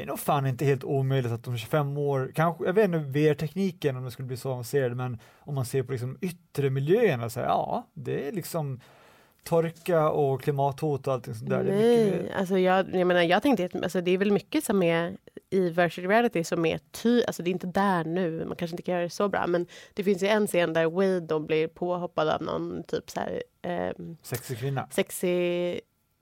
[0.00, 2.98] det är nog fan inte helt omöjligt att om 25 år, kanske, jag vet inte
[2.98, 7.30] VR-tekniken om det skulle bli så avancerad, men om man ser på liksom yttre miljöerna
[7.30, 8.80] så här, ja, det är liksom
[9.44, 11.58] torka och klimathot och allting sånt där.
[11.58, 14.64] Är mycket, Nej, alltså jag, jag menar, jag tänkte att alltså det är väl mycket
[14.64, 15.16] som är
[15.50, 18.82] i virtual reality som är ty, alltså det är inte där nu, man kanske inte
[18.82, 21.68] kan göra det så bra, men det finns ju en scen där Wade då blir
[21.68, 24.88] påhoppad av någon typ så här eh, sexig kvinna.
[24.90, 25.80] sexig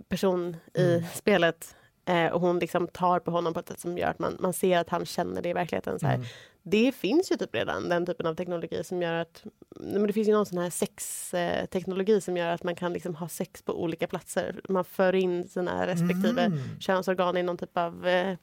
[0.08, 1.04] person i Mm.
[1.14, 1.74] spelet
[2.08, 4.52] eh, och hon liksom tar på honom på ett sätt som gör att man, man
[4.52, 5.98] ser att han känner det i verkligheten.
[5.98, 6.06] Så.
[6.06, 6.20] Mm.
[6.62, 9.44] Det finns ju typ redan den typen av teknologi som gör att
[9.80, 13.28] men det finns ju någon sån här sexteknologi som gör att man kan liksom ha
[13.28, 14.60] sex på olika platser.
[14.68, 16.58] Man för in sina respektive Mm.
[16.80, 18.36] könsorgan i någon typ av eh.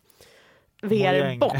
[0.86, 1.60] VR-box.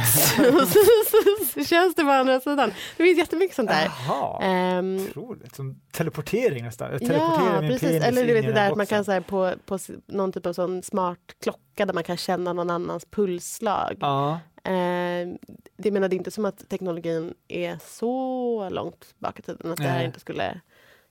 [1.54, 2.72] Så, känns det på andra sidan.
[2.98, 3.92] Det finns jättemycket sånt där.
[4.08, 5.56] Jaha, Ehm, otroligt.
[5.56, 6.92] Som teleportering nästan.
[6.92, 8.04] Jag teleporterar ja, precis.
[8.04, 10.54] Eller du vet det där att man kan så här, på, på någon typ av
[10.54, 13.98] sån smart klocka där man kan känna någon annans pulsslag.
[14.00, 15.38] Ja, Ehm,
[15.78, 19.78] det menar det är inte som att teknologin är så långt bak i tiden att
[19.78, 20.06] det här Nej.
[20.06, 20.62] inte skulle...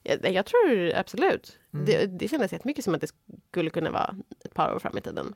[0.03, 1.59] Jag, jag tror absolut.
[1.75, 1.87] Mm.
[1.87, 3.11] Det, det kändes jättemycket som att det
[3.51, 5.35] skulle kunna vara ett par år fram i tiden.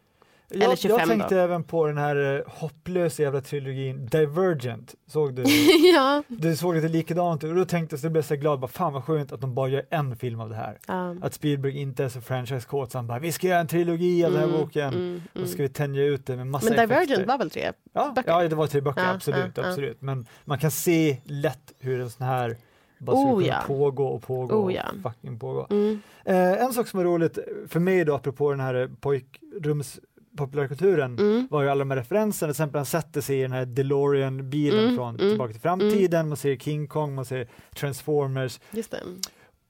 [0.51, 1.41] Jag, Eller 25 jag tänkte då.
[1.41, 4.95] även på den här eh, hopplösa jävla trilogin Divergent.
[5.07, 5.43] Såg du?
[5.95, 6.23] ja.
[6.29, 8.69] du såg lite likadant ut och då tänkte jag så blev jag så glad, bara,
[8.69, 10.79] fan vad skönt att de bara gör en film av det här.
[10.87, 11.15] ja.
[11.23, 14.31] Att Spielberg inte är så franchise-kåt så han bara, vi ska göra en trilogi av
[14.33, 14.95] den här Mm, boken.
[14.95, 15.49] mm, Och mm.
[15.49, 17.27] så ska vi tänja ut det med massa Men Divergent effekter.
[17.27, 17.73] var väl tre?
[17.93, 18.31] ja, böcker?
[18.31, 19.69] ja, det var tre böcker, Ja, absolut, ja.
[19.69, 20.03] absolut.
[20.03, 22.57] Men man kan se lätt hur en sån här
[22.99, 23.67] bara Oh, skulle kunna ja.
[23.67, 24.83] pågå och pågå Oh, ja.
[25.05, 25.67] och fucking pågå.
[25.71, 26.01] Mm.
[26.25, 30.01] Eh, en sak som var roligt för mig då, apropå den här pojkrums
[30.39, 31.49] populärkulturen, Mm.
[31.51, 34.85] var ju alla de här referenserna, till exempel han sätter sig i den här DeLorean-bilen
[34.85, 39.01] Mm, från mm, Tillbaka till framtiden, man ser King Kong, man ser Transformers Just det.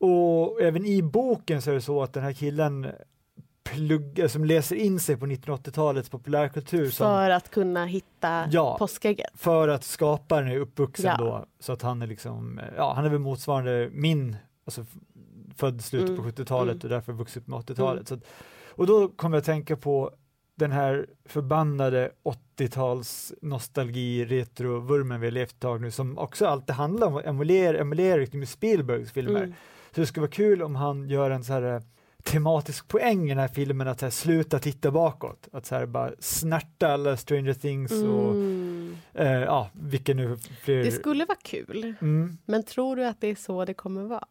[0.07, 2.87] och även i boken så är det så att den här killen
[3.65, 8.77] pluggar, som läser in sig på 1980-talets populärkultur som, För att kunna hitta Ja.
[8.79, 9.31] påskägget.
[9.35, 11.25] för att skaparen är uppvuxen Ja.
[11.25, 14.85] då, så att han är liksom, ja han är väl motsvarande min, alltså
[15.57, 16.83] född slutet Mm, på 70-talet mm.
[16.83, 18.09] och därför vuxit med 80-talet.
[18.09, 18.21] Så att,
[18.71, 20.11] och då kommer jag att tänka på
[20.67, 22.11] här förbannade
[22.59, 27.27] 80-tals nostalgi retro-vurmen vi har levt ett tag nu som också alltid handlar om att
[27.27, 29.43] emulera, emulera med Spielbergs filmer.
[29.43, 29.55] Mm.
[29.95, 31.81] Så det skulle vara kul om han gör en så här eh,
[32.23, 36.11] tematisk poäng i den här filmen att här, sluta titta bakåt, att så här, bara
[36.19, 38.97] snärta alla Stranger Things och Mm.
[39.15, 40.85] eh, ja, vilka nu fler.
[40.85, 41.95] Det skulle vara kul.
[42.01, 42.39] mm.
[42.45, 44.27] Men tror du att det är så det kommer vara?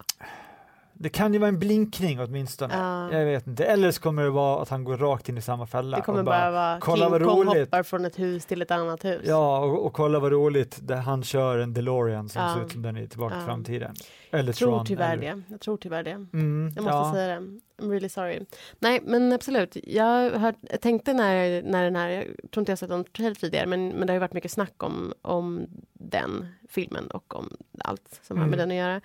[1.00, 2.74] Det kan ju vara en blinkning åtminstone.
[2.78, 3.12] Ja.
[3.20, 3.66] Jag vet inte.
[3.66, 5.98] Eller så kommer det vara att han går rakt in i samma fälla.
[5.98, 7.60] Det kommer och bara vara kolla King vad Kong roligt.
[7.60, 9.22] hoppar från ett hus till ett annat hus.
[9.26, 12.54] Ja, och, och kolla vad roligt där han kör en DeLorean som Ja.
[12.56, 13.46] ser ut som den är tillbaka till Ja.
[13.46, 13.96] framtiden.
[14.32, 15.36] Eller jag tror Tron, tyvärr eller...
[15.36, 15.42] det.
[15.50, 16.12] Jag tror tyvärr det.
[16.12, 17.14] Mm, Jag måste ja.
[17.14, 17.46] säga det.
[17.82, 18.40] I'm really sorry.
[18.80, 19.78] Nej, men absolut.
[19.84, 23.04] Jag, har hört, jag tänkte när, när den här, jag tror inte jag sett någon
[23.04, 27.36] trailer tidigare, men, men det har ju varit mycket snack om, om den filmen och
[27.36, 28.50] om allt som har Mm.
[28.50, 29.02] med den att göra.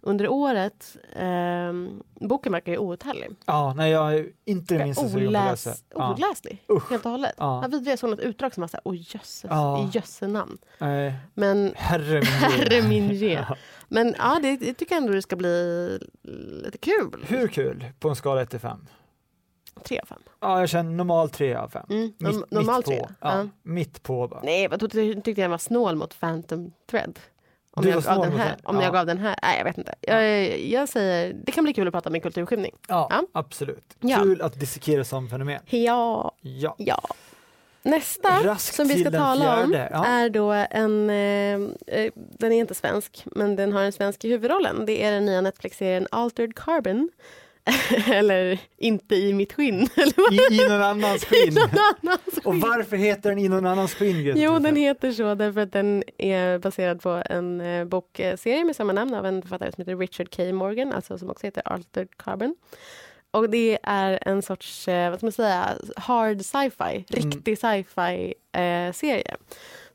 [0.00, 3.30] Under året, ehm, boken verkar ju outhärdlig.
[3.46, 5.70] Ja, nej jag är inte det minsta sugen på att läsa.
[5.70, 6.14] Oläs, Ja.
[6.14, 6.90] oläslig, Usch.
[6.90, 7.34] helt och hållet.
[7.38, 7.62] Ja.
[7.62, 9.84] Jag vidare såg något utdrag som var såhär, åh jösses, Ja.
[9.84, 10.58] i jösse namn.
[10.78, 13.32] Nej, Men herre min herre min ge.
[13.48, 13.56] Ja.
[13.88, 15.98] Men ja, det, det tycker jag ändå det ska bli
[16.64, 17.24] lite kul.
[17.28, 18.86] Hur kul på en skala 1 till 5?
[19.84, 20.22] Tre av fem.
[20.40, 21.86] Ja, jag känner normal 3 av 5.
[21.90, 22.12] Mm.
[22.50, 22.98] normal tre.
[22.98, 23.08] på.
[23.20, 23.48] Ja, Ja.
[23.62, 24.40] Mitt på bara.
[24.42, 27.18] Nej, tyckte, tyckte jag var snål mot Phantom Thread.
[27.78, 28.82] Om, jag gav, den här, om Ja.
[28.82, 29.94] jag gav den här, nej jag vet inte.
[30.00, 32.72] Jag, jag säger, det kan bli kul att prata med kulturskymning.
[32.88, 33.22] Ja, Ja.
[33.32, 33.96] absolut.
[34.22, 35.60] Kul att dissekera som fenomen.
[35.66, 36.74] Ja, Ja.
[36.78, 37.00] ja.
[37.82, 39.74] Nästa Raskt som vi ska tala om
[40.06, 44.28] är då en, eh, eh, den är inte svensk, men den har en svensk i
[44.28, 44.86] huvudrollen.
[44.86, 47.10] Det är den nya Netflix-serien Altered Carbon.
[48.12, 49.88] Eller Inte i mitt skinn.
[49.96, 50.52] Eller?
[50.52, 51.54] I, I någon annans skinn.
[51.54, 51.70] Någon
[52.02, 54.24] annans Och varför heter den I någon annans skinn?
[54.24, 58.76] Greta Jo, den heter så därför att den är baserad på en eh, bokserie med
[58.76, 60.52] samma namn av en författare som heter Richard K.
[60.52, 62.54] Morgan, alltså som också heter Altered Carbon.
[63.30, 68.92] Och det är en sorts, eh, vad ska man säga, hard sci-fi, riktig sci-fi eh,
[68.92, 69.36] serie.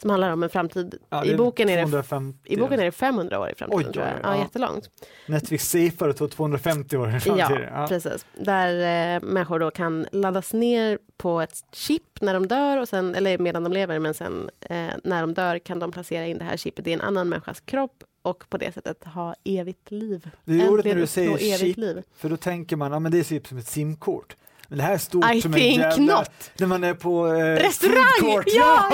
[0.03, 0.95] Som handlar om en framtid.
[1.09, 3.93] Ja, I, boken är det, 250 I boken är det 500 år i framtiden, Oj,
[3.93, 4.13] tror jag.
[4.23, 4.41] Ja, ja.
[4.41, 4.89] jättelångt.
[5.25, 7.69] Netflix safear tog 250 år i Ja, framtiden.
[7.73, 8.25] Ja, precis.
[8.37, 8.69] Där
[9.15, 13.37] eh, människor då kan laddas ner på ett chip när de dör, och sen, eller
[13.37, 16.57] medan de lever, men sen eh, när de dör kan de placera in det här
[16.57, 20.29] chipet i en annan människas kropp och på det sättet ha evigt liv.
[20.45, 22.03] Det är roligt när du säger chip, liv.
[22.15, 24.35] för då tänker man att det är typ som ett simkort.
[24.67, 26.17] Men det här är stort I som en think jävla...
[26.19, 26.29] not.
[26.57, 28.05] När man är på eh, Restaurang!
[28.19, 28.45] court.
[28.47, 28.89] Ja!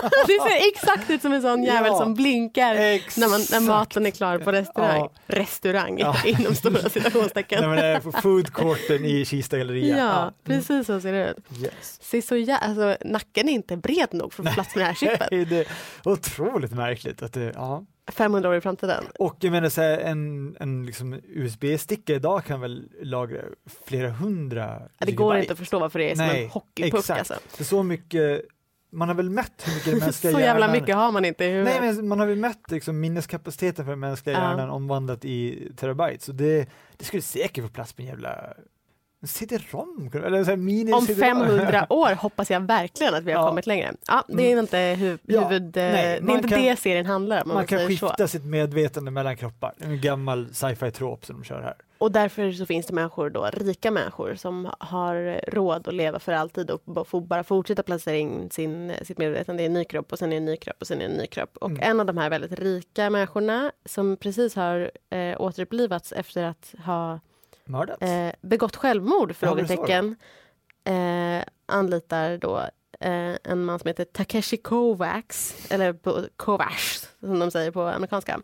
[0.26, 1.98] Det ser exakt ut som en sån jävel Ja.
[1.98, 2.74] som blinkar
[3.20, 5.00] när, man, när maten är klar på restaurang.
[5.00, 5.10] Ja.
[5.26, 6.16] Restaurang, Ja.
[6.24, 7.60] inom stora citationstecken.
[7.60, 9.96] När man är på food courten i Kista galleria.
[9.98, 11.62] Ja, precis så ser det ut.
[11.62, 11.98] Yes.
[12.02, 14.86] Ser så jä- alltså, nacken är inte bred nog för att få plats med det
[14.88, 15.28] här chippet.
[15.30, 15.66] det är
[16.04, 17.84] otroligt märkligt att det, ja.
[18.12, 19.04] 500 år i framtiden.
[19.18, 23.40] Och jag menar så här, en, en liksom USB-sticka idag kan väl lagra
[23.86, 26.98] flera hundra Ja, det går inte att förstå varför det är som Nej, en hockeypuck.
[27.00, 27.18] exakt.
[27.18, 27.34] Alltså.
[27.56, 28.42] Det är så mycket,
[28.92, 31.44] man har väl mätt hur mycket den mänskliga Så jävla hjärnan mycket har man inte
[31.44, 31.80] i huvudet.
[31.82, 34.42] Nej, men man har väl mätt liksom minneskapaciteten för den mänskliga Ja.
[34.50, 38.54] hjärnan omvandlat i terabyte, så det, det skulle säkert få plats på en jävla
[39.26, 41.46] CD-ROM, eller så mini Om CD-ROM.
[41.46, 43.48] 500 år hoppas jag verkligen att vi har Ja.
[43.48, 43.92] kommit längre.
[44.06, 45.76] Ja, det är inte hu- Ja, huvud...
[45.76, 47.48] eh, nej, det är inte kan- det serien handlar om.
[47.48, 48.28] Man man kan skifta så.
[48.28, 51.74] sitt medvetande mellan kroppar, en gammal sci-fi trop som de kör här.
[51.98, 56.32] Och därför så finns det människor då, rika människor som har råd att leva för
[56.32, 56.82] alltid och
[57.22, 60.44] bara fortsätta placera in sin, sitt medvetande i en ny kropp och sen i en
[60.44, 61.56] ny kropp och sen i en ny kropp.
[61.56, 61.82] Och Mm.
[61.90, 67.20] en av de här väldigt rika människorna som precis har eh, återupplivats efter att ha
[67.68, 68.02] Mördats?
[68.02, 69.36] eh, begått självmord?
[69.36, 70.16] Frågetecken.
[70.84, 72.58] Eh, anlitar då
[73.00, 75.96] eh, en man som heter Takeshi Kovacs, eller
[76.36, 78.40] Kovacs som de säger på amerikanska.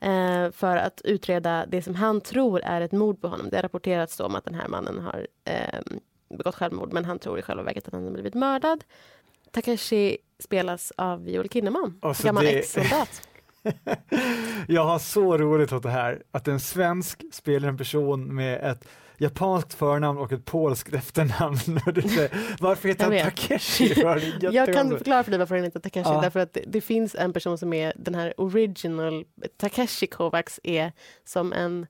[0.00, 3.48] Eh, för att utreda det som han tror är ett mord på honom.
[3.50, 5.80] Det har rapporterats om att den här mannen har eh,
[6.36, 8.84] begått självmord men han tror i själva verket att han har blivit mördad.
[9.50, 13.22] Takeshi spelas av Joel Kinnaman, Och så gammal det- ex-soldat.
[14.68, 18.88] Jag har så roligt åt det här, att en svensk spelar en person med ett
[19.18, 21.56] japanskt förnamn och ett polskt efternamn.
[22.60, 23.30] Varför heter han.
[23.30, 24.02] Takeshi?
[24.40, 26.10] Jag kan förklara för dig varför den heter Takeshi.
[26.10, 26.20] Ja.
[26.20, 29.24] Därför att det, det finns en person som är den här original,
[29.56, 30.92] Takeshi Kovacs är
[31.24, 31.86] som en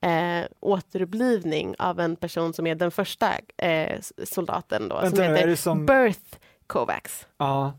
[0.00, 5.54] eh, återupplivning av en person som är den första eh, soldaten då, Vänta som heter
[5.54, 5.86] som...
[5.86, 7.26] Birth Kovacs.
[7.38, 7.72] Ja.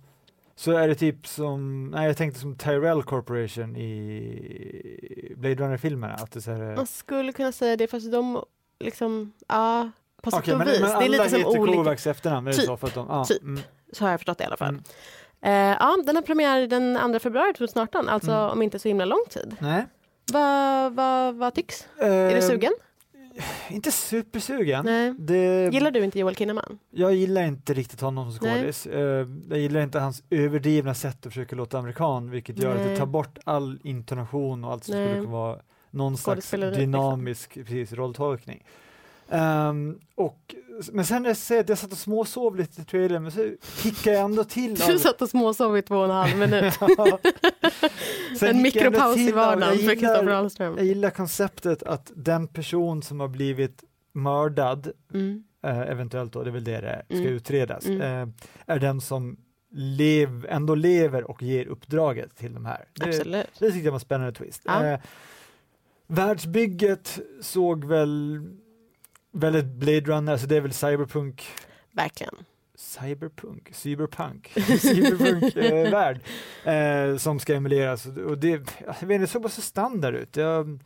[0.59, 6.13] Så är det typ som, nej jag tänkte som Tyrell Corporation i Blade Runner-filmerna.
[6.13, 8.43] Att det är så här, Man skulle kunna säga det, fast de
[8.79, 9.91] liksom, ja,
[10.21, 10.79] på sätt Okej, och men, vis.
[10.81, 12.77] men det är lite som olika, Kovacs efternamn, är Typ, så?
[12.77, 13.41] För att de, ja, typ.
[13.41, 14.67] mm, så har jag förstått det i alla fall.
[14.69, 14.83] mm.
[15.41, 18.49] Eh, ja, den har premiär den 2 februari 2018, alltså Mm.
[18.51, 19.55] om inte så himla lång tid.
[19.59, 19.85] Nej.
[20.33, 21.87] Vad vad vad tycks?
[21.97, 22.73] Är Eh, du sugen?
[23.69, 24.85] Inte supersugen.
[24.85, 25.13] Nej.
[25.19, 26.79] Det, Gillar du inte Joel Kinnaman?
[26.91, 28.85] Jag gillar inte riktigt honom som skådis.
[28.85, 32.89] Eh, jag gillar inte hans överdrivna sätt att försöka låta amerikan, vilket gör att Nej.
[32.89, 35.07] det tar bort all intonation och allt som Nej.
[35.07, 35.59] skulle kunna vara
[35.91, 36.73] någon slags liksom.
[36.73, 38.63] dynamisk precis, rolltolkning.
[39.31, 40.55] Ehm, och,
[40.91, 43.51] men sen när jag säger att jag satt och småsov lite i trailern, men så
[43.83, 46.73] kickade jag ändå till av Du satt och småsov i två och en halv minut.
[48.39, 50.77] Sen en mikropaus i av- vardagen för Kristoffer Ahlström.
[50.77, 55.43] Jag gillar konceptet att den person som har blivit mördad, Mm.
[55.65, 57.33] eh, eventuellt då, det är väl det det ska Mm.
[57.33, 58.01] utredas, Mm.
[58.01, 58.27] eh,
[58.65, 59.37] är den som
[59.71, 62.85] lev, ändå lever och ger uppdraget till de här.
[62.93, 63.47] Det, Absolut.
[63.59, 64.61] det tyckte jag var en spännande twist.
[64.65, 64.85] Ja.
[64.85, 64.99] Eh,
[66.07, 68.41] världsbygget såg väl
[69.31, 71.47] väldigt Blade Runner, alltså det är väl cyberpunk
[71.91, 72.35] Verkligen.
[72.75, 76.19] cyberpunk, cyberpunk, cyberpunk-värld
[76.65, 78.05] eh, som ska emuleras.
[78.05, 80.35] Och det, jag vet inte, det såg bara så standard ut.
[80.37, 80.79] Jag,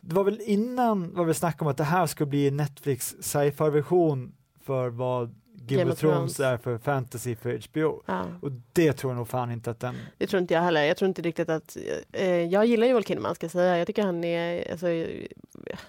[0.00, 4.32] det var väl innan var vi snack om att det här ska bli Netflix sci-fi-version
[4.64, 5.34] för vad
[5.78, 8.02] Game, of Thrones är för fantasy för HBO.
[8.06, 8.24] Ja.
[8.42, 9.96] Och det tror jag nog fan inte att den...
[10.18, 10.82] Det tror inte jag heller.
[10.82, 11.76] Jag tror inte riktigt att...
[12.12, 13.78] Eh, jag gillar Joel Kinnaman ska jag säga.
[13.78, 14.70] Jag tycker han är...
[14.70, 14.88] Alltså,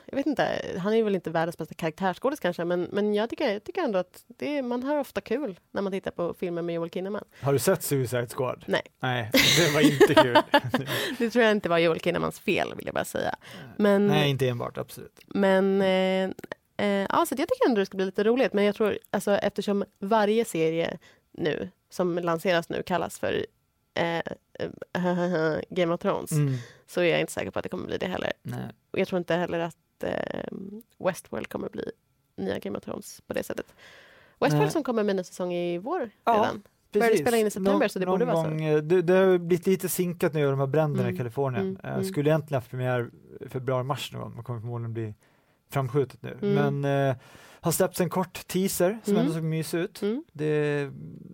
[0.06, 3.54] jag vet inte, han är väl inte världens bästa karaktärsskådis kanske men, men jag, tycker,
[3.54, 6.76] jag tycker ändå att det man har ofta kul när man tittar på filmer med
[6.76, 7.24] Joel Kinnaman.
[7.42, 8.64] Har du sett Suicide Squad?
[8.68, 8.82] Nej.
[9.00, 10.38] Nej, det var inte kul.
[11.18, 13.36] Det tror jag inte var Joel Kinnamans fel vill jag bara säga.
[13.78, 15.20] Men, Nej, inte enbart, absolut.
[15.28, 16.30] Men eh,
[16.82, 18.54] eh, ja, så jag tycker ändå det ska bli lite roligt.
[18.54, 20.98] Men jag tror alltså eftersom varje serie
[21.32, 23.46] nu, som lanseras nu, kallas för
[23.94, 24.22] eh,
[25.70, 26.54] Game of Thrones, Mm.
[26.88, 28.34] så är jag inte säker på att det kommer bli det heller.
[28.44, 28.60] Nej.
[28.92, 30.58] Och jag tror inte heller att eh,
[31.00, 31.92] Westworld kommer bli
[32.38, 33.74] nya Game of Thrones på det sättet.
[34.40, 34.72] Westworld Nej.
[34.72, 36.64] som kommer med en ny säsong i vår Ja, redan.
[36.94, 37.22] Började Precis.
[37.28, 38.50] spela in i september, Någon- så det borde vara så.
[38.50, 41.18] gång, eh, Det, det har blivit lite sinkat nu av de här bränderna Mm, i
[41.18, 41.66] Kalifornien.
[41.84, 42.04] mm, mm.
[42.04, 43.10] Skulle egentligen haft premiär
[43.50, 45.14] februari-mars någon gång, men kommer förmodligen bli
[45.72, 46.38] framskjutet nu.
[46.42, 46.82] Mm.
[46.82, 47.16] Men eh,
[47.64, 49.22] har släppts en kort teaser som Mm.
[49.22, 50.02] ändå såg mysig ut.
[50.02, 50.24] Mm.
[50.34, 50.90] Det,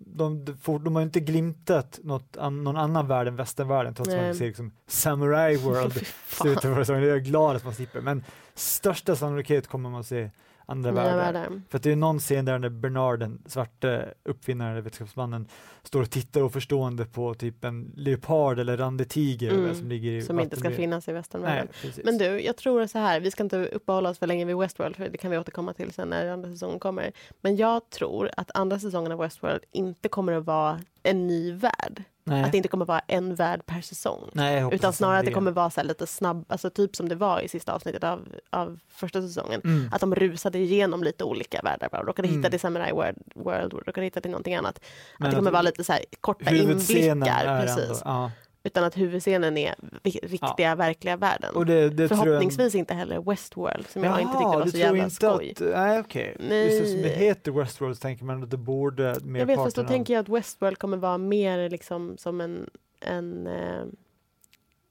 [0.05, 4.09] de, de, får- de har inte glimtat något an, någon annan värld än västervärlden trots
[4.09, 6.71] att man ser liksom Samurai World Fy slutet fan.
[6.71, 7.01] av säsongen.
[7.01, 8.01] Det är jag glad att man slipper.
[8.01, 8.23] Men
[8.55, 10.29] största sannolikhet kommer man att se
[10.69, 11.17] andra Nya världar.
[11.17, 11.61] världar.
[11.69, 15.47] För det är någon scen där när Bernard, den svarte uppfinnaren, vetenskapsmannen,
[15.83, 20.21] står och tittar oförstående på typ en leopard eller randig tiger Mm, som ligger i
[20.21, 21.67] Som inte ska finnas i västernvärlden.
[22.03, 24.95] Men du, jag tror så här, vi ska inte uppehålla oss för länge vid Westworld,
[24.95, 27.11] för det kan vi återkomma till sen när andra säsongen kommer.
[27.41, 32.03] Men jag tror att andra säsongen av Westworld inte kommer att vara en ny värld.
[32.27, 32.43] Nej.
[32.43, 34.29] Att det inte kommer att vara en värld per säsong.
[34.33, 37.41] Nej, Utan snarare att det kommer vara så lite snabb, alltså typ som det var
[37.41, 39.61] i sista avsnittet av, av första säsongen.
[39.63, 39.89] Mm.
[39.93, 41.89] Att de rusade igenom lite olika världar.
[41.91, 42.03] bara.
[42.03, 42.37] Råkade Mm.
[42.39, 44.79] hitta till Samurai World, World råkade hitta till någonting annat.
[45.17, 47.61] Men att det kommer vara lite så här korta inblickar.
[47.61, 48.01] Precis.
[48.05, 48.31] Ja.
[48.67, 49.75] Utan att huvudscenen är
[50.23, 51.55] riktiga, verkliga världen.
[51.55, 54.77] Och det, det tror jag- Förhoppningsvis inte heller Westworld som jag inte tyckte var så
[54.77, 55.51] jävla inte skoj.
[55.55, 56.35] Att, nej, okej.
[56.39, 56.65] Nej.
[56.65, 59.03] Just det, som heter Westworld så tänker man att det borde
[59.35, 62.69] Jag vet, fast då av- tänker jag att Westworld kommer vara mer liksom som en,
[62.99, 63.83] en eh,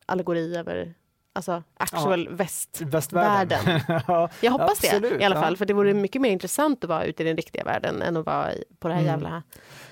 [0.06, 0.94] allegori över
[1.32, 2.80] alltså actual väst.
[2.84, 3.64] västvärlden.
[3.64, 4.02] världen.
[4.08, 5.42] ja, Jag hoppas Absolut, det i alla ja.
[5.42, 8.16] fall, för det vore mycket mer intressant att vara ute i den riktiga världen än
[8.16, 9.12] att vara i, på det här Mm.
[9.12, 9.42] jävla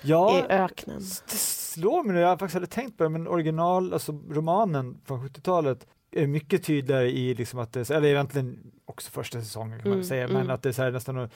[0.02, 1.00] ja, i öknen.
[1.74, 5.28] Slår mig nu, jag har faktiskt aldrig tänkt på det, men original, alltså romanen från
[5.28, 9.92] 70-talet är mycket tydligare i liksom att det, eller egentligen också första säsongen kan man
[9.98, 10.36] Mm, säga, mm.
[10.36, 11.28] men att det är så här nästan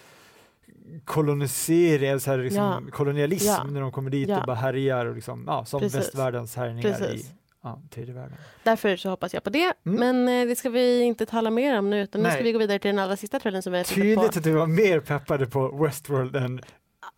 [1.04, 2.80] kolonisering, så här liksom Ja.
[2.92, 3.64] kolonialism Ja.
[3.64, 4.40] när de kommer dit Ja.
[4.40, 5.98] och bara härjar och liksom, ja, som Precis.
[6.00, 7.30] västvärldens härjningar i Precis.
[7.62, 8.36] ja, tredje världen.
[8.64, 9.72] Därför så hoppas jag på det.
[9.86, 10.00] Mm.
[10.24, 12.34] Men eh, det ska vi inte tala mer om nu, utan nu Nej.
[12.36, 14.02] ska vi gå vidare till den allra sista trailern som vi har tittat på.
[14.02, 16.60] Tydligt att du var mer peppade på Westworld än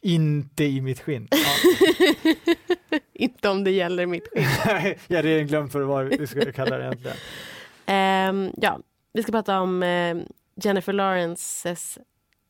[0.02, 1.28] inte i mitt skinn.
[2.70, 2.76] Ja.
[3.20, 4.44] Inte om det gäller mitt skinn.
[5.08, 7.16] jag hade redan glömt vad det var vi skulle kalla det egentligen.
[7.86, 8.78] Ehm, ja,
[9.12, 10.16] vi ska prata om eh,
[10.62, 11.98] Jennifer Lawrences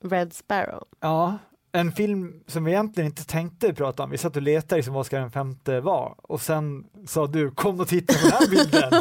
[0.05, 0.85] Red Sparrow.
[1.01, 1.39] Ja,
[1.73, 4.11] en film som vi egentligen inte tänkte prata om.
[4.11, 7.81] Vi satt och letade liksom vad ska den femte var och sen sa du kom
[7.81, 8.93] och titta på den här bilden.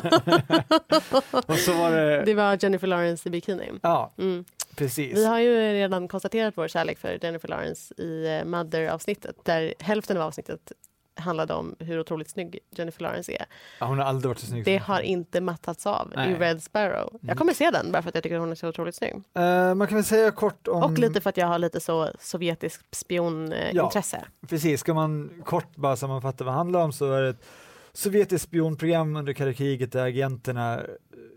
[1.48, 3.72] och så var det, Det var Jennifer Lawrence i bikini.
[3.82, 4.46] ja Mm.
[4.76, 5.18] precis.
[5.18, 10.18] Vi har ju redan konstaterat vår kärlek för Jennifer Lawrence i eh, Mother-avsnittet där hälften
[10.18, 10.72] av avsnittet
[11.20, 13.46] handlade om hur otroligt snygg Jennifer Lawrence är.
[13.80, 16.32] Ja, hon har aldrig varit så snygg Det har inte mattats av Nej.
[16.32, 17.10] i Red Sparrow.
[17.10, 17.20] Mm.
[17.28, 19.14] Jag kommer se den bara för att jag tycker hon är så otroligt snygg.
[19.34, 22.10] Eh, Man kan väl säga kort om, Och lite för att jag har lite så
[22.20, 24.26] sovjetisk spionintresse.
[24.48, 27.46] precis, ska man kort bara sammanfatta vad det handlar om så är det ett
[27.94, 30.82] sovjetiskt spionprogram under kalla kriget där agenterna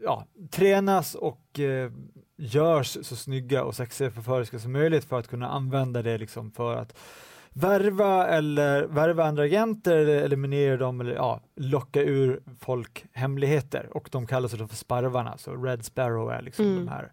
[0.03, 1.91] ja, tränas och eh,
[2.37, 6.77] görs så snygga och sexiga förföriska som möjligt för att kunna använda det liksom för
[6.77, 6.99] att
[7.55, 14.09] värva eller värva andra agenter eller eliminera dem eller ja, locka ur folk hemligheter och
[14.13, 16.85] de kallas då för sparvarna, så Red Sparrow är liksom Mm.
[16.85, 17.13] de här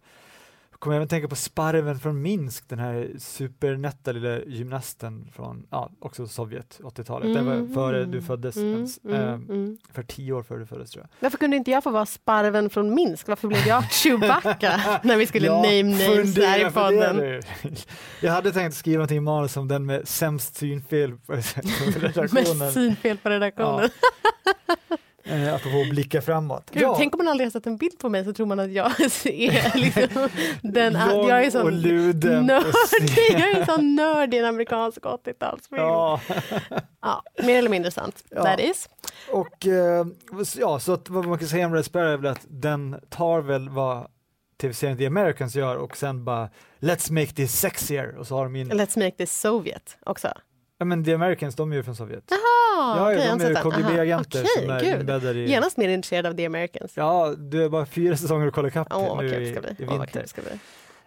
[0.79, 6.27] kommer även tänka på sparven från Minsk, den här supernätta lilla gymnasten från, ja, också
[6.27, 7.33] Sovjet, 80-talet.
[7.33, 9.77] Det var före du föddes, Mm, ens, mm, eh, mm.
[9.93, 11.09] för tio år före du föddes tror jag.
[11.19, 13.27] Varför kunde inte jag få vara sparven från Minsk?
[13.27, 17.41] Varför blev jag Chewbacca när vi skulle Ja, name names här i podden?
[18.21, 21.33] Jag hade tänkt skriva någonting i manus om den med sämst synfel på
[21.95, 22.57] redaktionen.
[22.57, 23.89] Med synfel på redaktionen.
[25.29, 26.69] Eh, apropå blicka framåt.
[26.71, 28.71] Gud, Tänk om man aldrig har sett en bild på mig så tror man att
[28.71, 28.85] jag
[29.25, 30.29] är liksom
[30.61, 32.45] den, lång jag är sån och luden.
[32.45, 32.63] nörd,
[33.31, 35.77] jag är en sån nörd i en amerikansk 80-talsfilm.
[35.77, 36.21] Ja.
[37.01, 38.23] Ja, mer eller mindre sant.
[38.29, 38.43] Ja.
[38.43, 38.89] That is.
[39.31, 40.05] och eh,
[40.57, 43.41] ja, så att vad man kan säga om Red Sparrow är väl att den tar
[43.41, 44.07] väl vad
[44.61, 46.49] tv-serien The Americans gör och sen bara
[46.79, 50.27] Let's make this sexier och så har de in, Let's make this Sovjet också.
[50.77, 52.23] ja men The Americans de är ju från Sovjet.
[52.29, 54.99] Jaha, ja, ja, de är KGB-agenter okej, som är gud.
[54.99, 56.91] inbäddade i Genast mer intresserad av The Americans.
[56.95, 59.85] Ja, du är bara fyra säsonger att kolla ikapp vad nu kul i, ska bli.
[59.85, 60.23] vinter.
[60.25, 60.51] ska bli.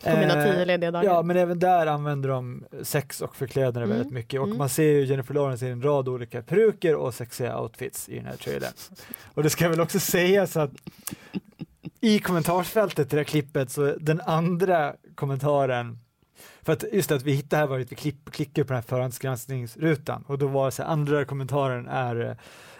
[0.05, 1.05] På mina Eh, tio lediga dagar.
[1.05, 4.59] Ja, men även där använder de sex och förklädnader Mm, väldigt mycket och mm.
[4.59, 8.27] man ser ju Jennifer Lawrence i en rad olika peruker och sexiga outfits i den
[8.27, 8.73] här trailern.
[9.35, 10.71] Och det ska väl också sägas att
[12.01, 15.99] i kommentarsfältet till det här klippet så den andra kommentaren
[16.63, 18.89] för att just att vi hittade här var att vi klipp, klickade på den här
[18.89, 22.37] förhandsgranskningsrutan och då var det så här, andra kommentaren är eh,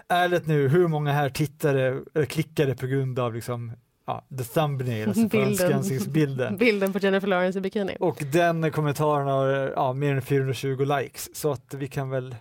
[0.09, 3.73] ärligt nu, hur många här tittade eller klickade på grund av liksom
[4.07, 5.57] ja, the thumbnail, alltså Bilden.
[5.57, 6.57] förhandsgranskningsbilden.
[6.57, 7.97] Bilden på Jennifer Lawrence i bikini.
[8.01, 12.37] Och den kommentaren har ja, mer än 420 likes, så att vi kan väl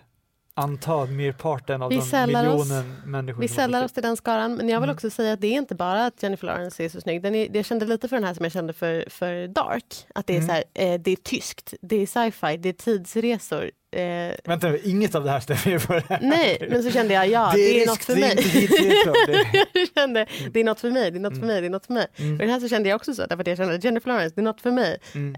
[0.54, 4.68] anta merparten av Vi de oss- miljonen människor Vi sällar oss till den skaran, men
[4.68, 4.94] jag vill Mm.
[4.94, 7.22] också säga att det är inte bara att Jennifer Lawrence är så snygg.
[7.22, 9.84] Den är, jag kände lite för den här som jag kände för, för Dark.
[10.14, 10.48] Att det är, Mm.
[10.48, 13.70] så här, eh, det är tyskt, det är sci-fi, det är tidsresor.
[13.92, 16.18] Eh, Vänta inget av det här stämmer ju på det här.
[16.22, 18.44] nej, men så kände jag ja, det är, risk, något för det är mig.
[19.72, 21.70] det- jag kände det är något för mig, det är något för mig, det är
[21.70, 22.06] något för mig.
[22.16, 22.32] Mm.
[22.32, 24.40] Och den här så kände jag också så, därför att jag kände Jennifer Lawrence, det
[24.40, 24.98] är något för mig.
[25.14, 25.34] Mm.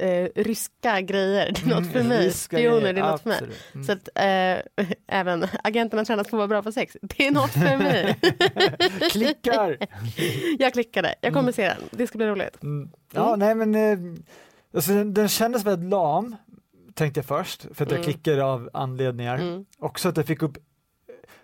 [0.00, 2.26] Eh, eh, ryska grejer, det är något Mm, för mig.
[2.26, 3.40] ryska Spioner, grejer, det är något för mig.
[3.74, 3.84] Mm.
[3.86, 7.52] Så att eh, även agenterna tränas på att vara bra på sex, det är något
[7.52, 8.16] för mig.
[9.10, 9.76] Klickar!
[10.58, 11.52] jag klickade, jag kommer Mm.
[11.52, 12.62] se den, det ska bli roligt.
[12.62, 12.90] Mm.
[13.12, 13.98] Ja, nej men eh,
[14.74, 16.36] alltså, den, den kändes väldigt lam,
[16.94, 18.02] tänkte jag först, för att jag Mm.
[18.04, 19.38] klickade av anledningar.
[19.38, 19.64] Mm.
[19.78, 20.58] Också att jag fick upp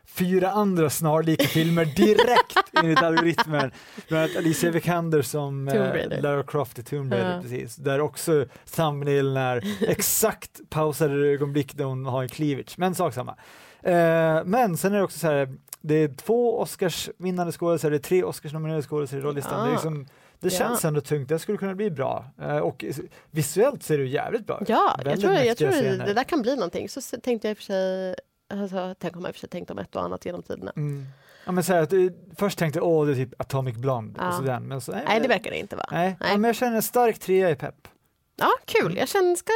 [0.04, 3.70] fyra andra snarlika filmer direkt enligt algoritmen.
[4.08, 6.20] Bland annat Alicia Vikander som eh.
[6.22, 7.42] Lara Croft i Tomb Raider, Ja.
[7.42, 7.76] precis.
[7.76, 13.36] Där också thumbnailen är exakt pausade ögonblick där hon har en cleavage, men sak samma.
[13.82, 18.08] Eh, men sen är det också så här, det är två Oscarsvinnande skådespelare, det är
[18.08, 19.58] tre Oscarsnominerade skådespelare i rollistan.
[19.64, 19.72] Det, är Ah.
[19.72, 20.06] liksom,
[20.40, 20.58] det Ja.
[20.58, 22.24] känns ändå tungt, det skulle kunna bli bra.
[22.42, 22.84] Eh, och
[23.30, 24.68] visuellt ser ju jävligt bra ut.
[24.68, 26.06] Ja, jag tror, jag tror scener.
[26.06, 26.88] det där kan bli någonting.
[26.88, 28.14] Så tänkte jag i och för sig,
[28.54, 30.72] alltså, tänk om jag i och för sig tänkt om ett och annat genom tiderna.
[30.76, 31.06] Mm.
[31.46, 34.28] Ja, men så här, eh, först tänkte jag åh det är typ Atomic Blonde Ja.
[34.28, 35.88] och sådär, men så, Nej, det verkar det inte vara.
[35.90, 36.30] Nej, Nej.
[36.30, 37.88] Ja, men jag känner en stark trea i pepp.
[38.36, 38.96] Ja, kul.
[38.96, 39.52] Jag, känner, ska,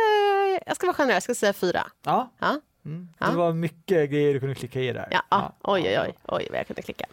[0.67, 1.87] jag ska vara generös, jag ska säga fyra.
[2.05, 2.33] Ja.
[2.39, 2.61] Ja.
[2.85, 3.09] Mm.
[3.19, 3.27] Ja.
[3.31, 5.09] Det var mycket grejer du kunde klicka i där.
[5.11, 5.53] Ja, ja.
[5.63, 7.07] Oj, oj, oj, oj, vad jag kunde klicka.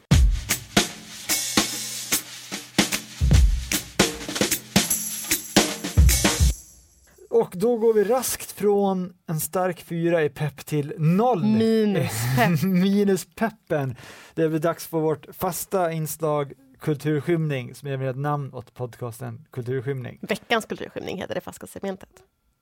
[7.32, 11.44] Och då går vi raskt från en stark fyra i pepp till noll.
[11.44, 12.64] Minus pepp.
[12.64, 13.96] Minus peppen.
[14.34, 20.20] Det blir dags för vårt fasta inslag Kulturskymning som ger ett namn åt podcasten Kulturskymning.
[20.22, 22.10] Veckans kulturskymning heter det fasta segmentet.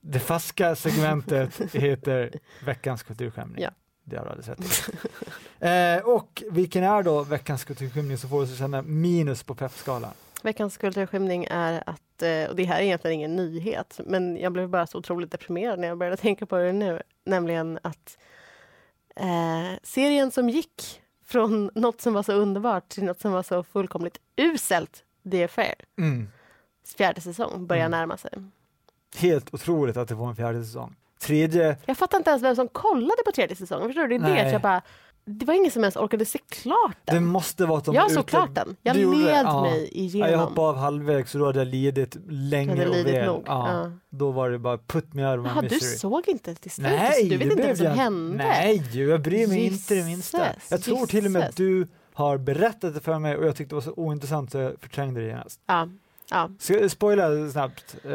[0.02, 3.62] Det fasta segmentet heter Veckans kulturskymning.
[3.62, 3.70] Ja.
[4.04, 8.56] Det har du alldeles rätt eh, Och vilken är då veckans kulturskymning så får du
[8.56, 10.14] känna minus på peppskalan?
[10.42, 14.70] Veckans kulturskymning är att, eh, och det här är egentligen ingen nyhet, men jag blev
[14.70, 18.18] bara så otroligt deprimerad när jag började tänka på det nu, nämligen att
[19.16, 23.64] eh, serien som gick från något som var så underbart till något som var så
[23.64, 26.30] fullkomligt uselt, The Affair, Mm.
[26.98, 28.00] fjärde säsong, börjar Mm.
[28.00, 28.32] närma sig.
[29.18, 30.96] Helt otroligt att det får en fjärde säsong.
[31.20, 33.88] Tredje, Jag fattar inte ens vem som kollade på tredje säsongen.
[33.88, 34.08] Förstår du?
[34.08, 34.46] Det är det Nej.
[34.46, 34.82] att jag bara,
[35.30, 37.26] det var ingen som ens orkade se klart det den.
[37.26, 38.76] måste vara att de jag såg ute- klart den.
[38.82, 39.18] Jag Du det?
[39.18, 39.62] led Ja.
[39.62, 40.32] mig Ja, igenom.
[40.32, 43.26] jag hoppade av halvvägs och då hade jag lidit länge Jag hade och väl.
[43.26, 43.44] nog.
[43.46, 43.74] Ja.
[43.84, 43.92] Ja.
[44.10, 45.98] Då var det bara put me out of my Jaha, du misery.
[45.98, 47.00] såg inte till slutet?
[47.00, 48.38] Nej, du vet det inte vad som jag hände?
[48.38, 50.38] Nej, jag bryr mig inte det minsta.
[50.54, 51.88] Jesus, Jag tror till och med att Jesus.
[51.88, 54.74] du har berättat det för mig och jag tyckte det var så ointressant så jag
[54.82, 55.60] förträngde det genast.
[55.68, 55.88] Ja,
[56.32, 56.50] ja.
[56.60, 57.96] Ska spoila snabbt?
[58.06, 58.12] Eh,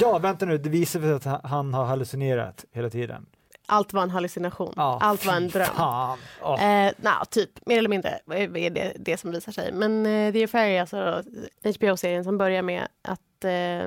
[0.00, 3.26] ja, vänta nu, det visar sig att han har hallucinerat hela tiden.
[3.70, 4.72] Allt var en hallucination.
[4.76, 5.66] Ja, Allt var en dröm.
[6.42, 6.64] Åh.
[6.64, 9.72] Eh, nah, typ, mer eller mindre är det det som visar sig.
[9.72, 11.22] Men eh, The Affair är alltså
[11.78, 13.84] HBO-serien som börjar med att eh,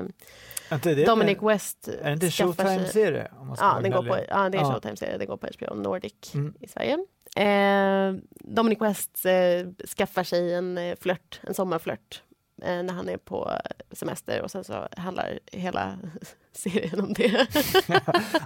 [0.72, 2.30] Inte det, Dominic men- West Är det inte.
[2.30, 3.30] Showtime-serie?
[3.60, 4.72] Ja, den går på, ja, det är Ja.
[4.72, 5.18] Showtime-serie.
[5.18, 6.54] Den går på HBO Nordic Mm.
[6.60, 6.98] i Sverige.
[7.36, 13.16] Eh, Dominic West eh, skaffar sig en eh, flört, en sommarflört eh, när han är
[13.16, 13.50] på
[13.92, 15.98] semester och sen så handlar hela
[16.52, 17.46] serien om det.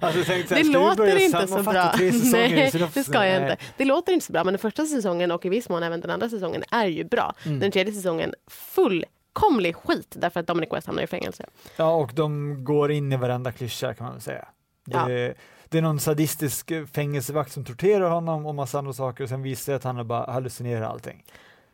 [0.00, 1.92] Alltså, tänkte, Det låter inte så bra.
[2.32, 3.56] Nej, det ska jag inte.
[3.76, 6.10] Det låter inte så bra, men den första säsongen och i viss mån även den
[6.10, 7.34] andra säsongen är ju bra.
[7.46, 7.58] Mm.
[7.60, 11.44] Den tredje säsongen fullkomlig skit därför att Dominic West hamnar i fängelse.
[11.76, 14.48] Ja, och de går in i varenda klyscha kan man väl säga.
[14.84, 15.34] Det, Ja.
[15.68, 19.72] det är någon sadistisk fängelsevakt som torterar honom och massa andra saker och sen visar
[19.72, 21.24] det att han bara hallucinerar allting.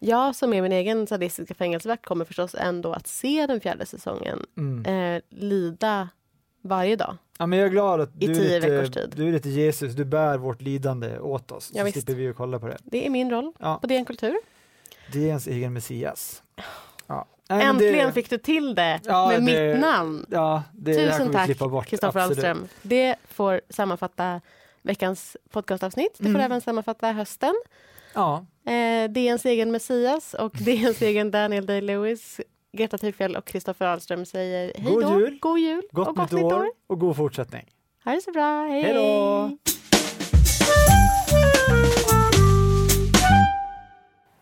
[0.05, 4.47] Jag som är min egen sadistiska fängelsevakt kommer förstås ändå att se den fjärde säsongen
[4.57, 4.85] Mm.
[5.17, 6.09] eh, lida
[6.63, 7.17] varje dag.
[7.39, 10.39] Ja, men jag är glad att du är, lite, du är lite Jesus, du bär
[10.39, 11.71] vårt lidande åt oss.
[11.75, 11.95] Ja, så visst.
[11.99, 12.77] slipper vi att kolla på det.
[12.85, 13.79] Det är min roll Ja.
[13.81, 14.37] på DN Kultur.
[15.13, 16.43] Det är ens egen Messias.
[17.07, 17.27] Ja.
[17.49, 20.27] Nej, Äntligen det, fick du till det Ja, med det- mitt namn.
[20.31, 21.47] Ja, det Tusen tack.
[21.87, 22.21] Kristoffer.
[22.21, 22.67] Ahlström.
[22.83, 24.41] Det får sammanfatta
[24.83, 26.15] veckans podcastavsnitt.
[26.19, 26.41] Det får Mm.
[26.43, 27.55] även sammanfatta hösten.
[28.15, 32.41] Ja, Eh, DNs egen Messias och DNs egen Daniel Day-Lewis.
[32.73, 35.39] Greta Thurfjell och Kristoffer Ahlström säger hej God då, jul.
[35.41, 37.71] god jul gott, och gott nytt år och god fortsättning.
[38.05, 38.83] Ha det så bra, hej!
[38.83, 39.51] Hej då!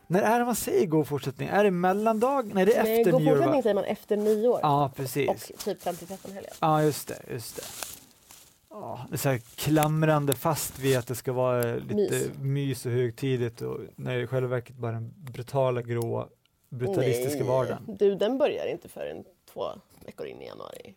[0.07, 1.49] När är det man säger god fortsättning?
[1.49, 2.51] Är det mellandag?
[2.55, 3.37] Nej, det är Nej, efter god nyår va?
[3.37, 4.59] fortsättning säger man efter nyår.
[4.63, 5.29] Ja, precis.
[5.29, 6.53] Och typ fram till trettonhelgen.
[6.61, 7.19] Ja, just det.
[7.33, 7.63] Just det.
[8.73, 12.87] Ja, så här klamrande fast vid att det ska vara lite mys, Mys.
[12.87, 16.29] och högtidligt och när det i själva verket bara den brutala, gråa,
[16.69, 17.97] brutalistiska vardagen.
[17.99, 19.65] Du, den börjar inte förrän två
[20.07, 20.91] veckor in i januari.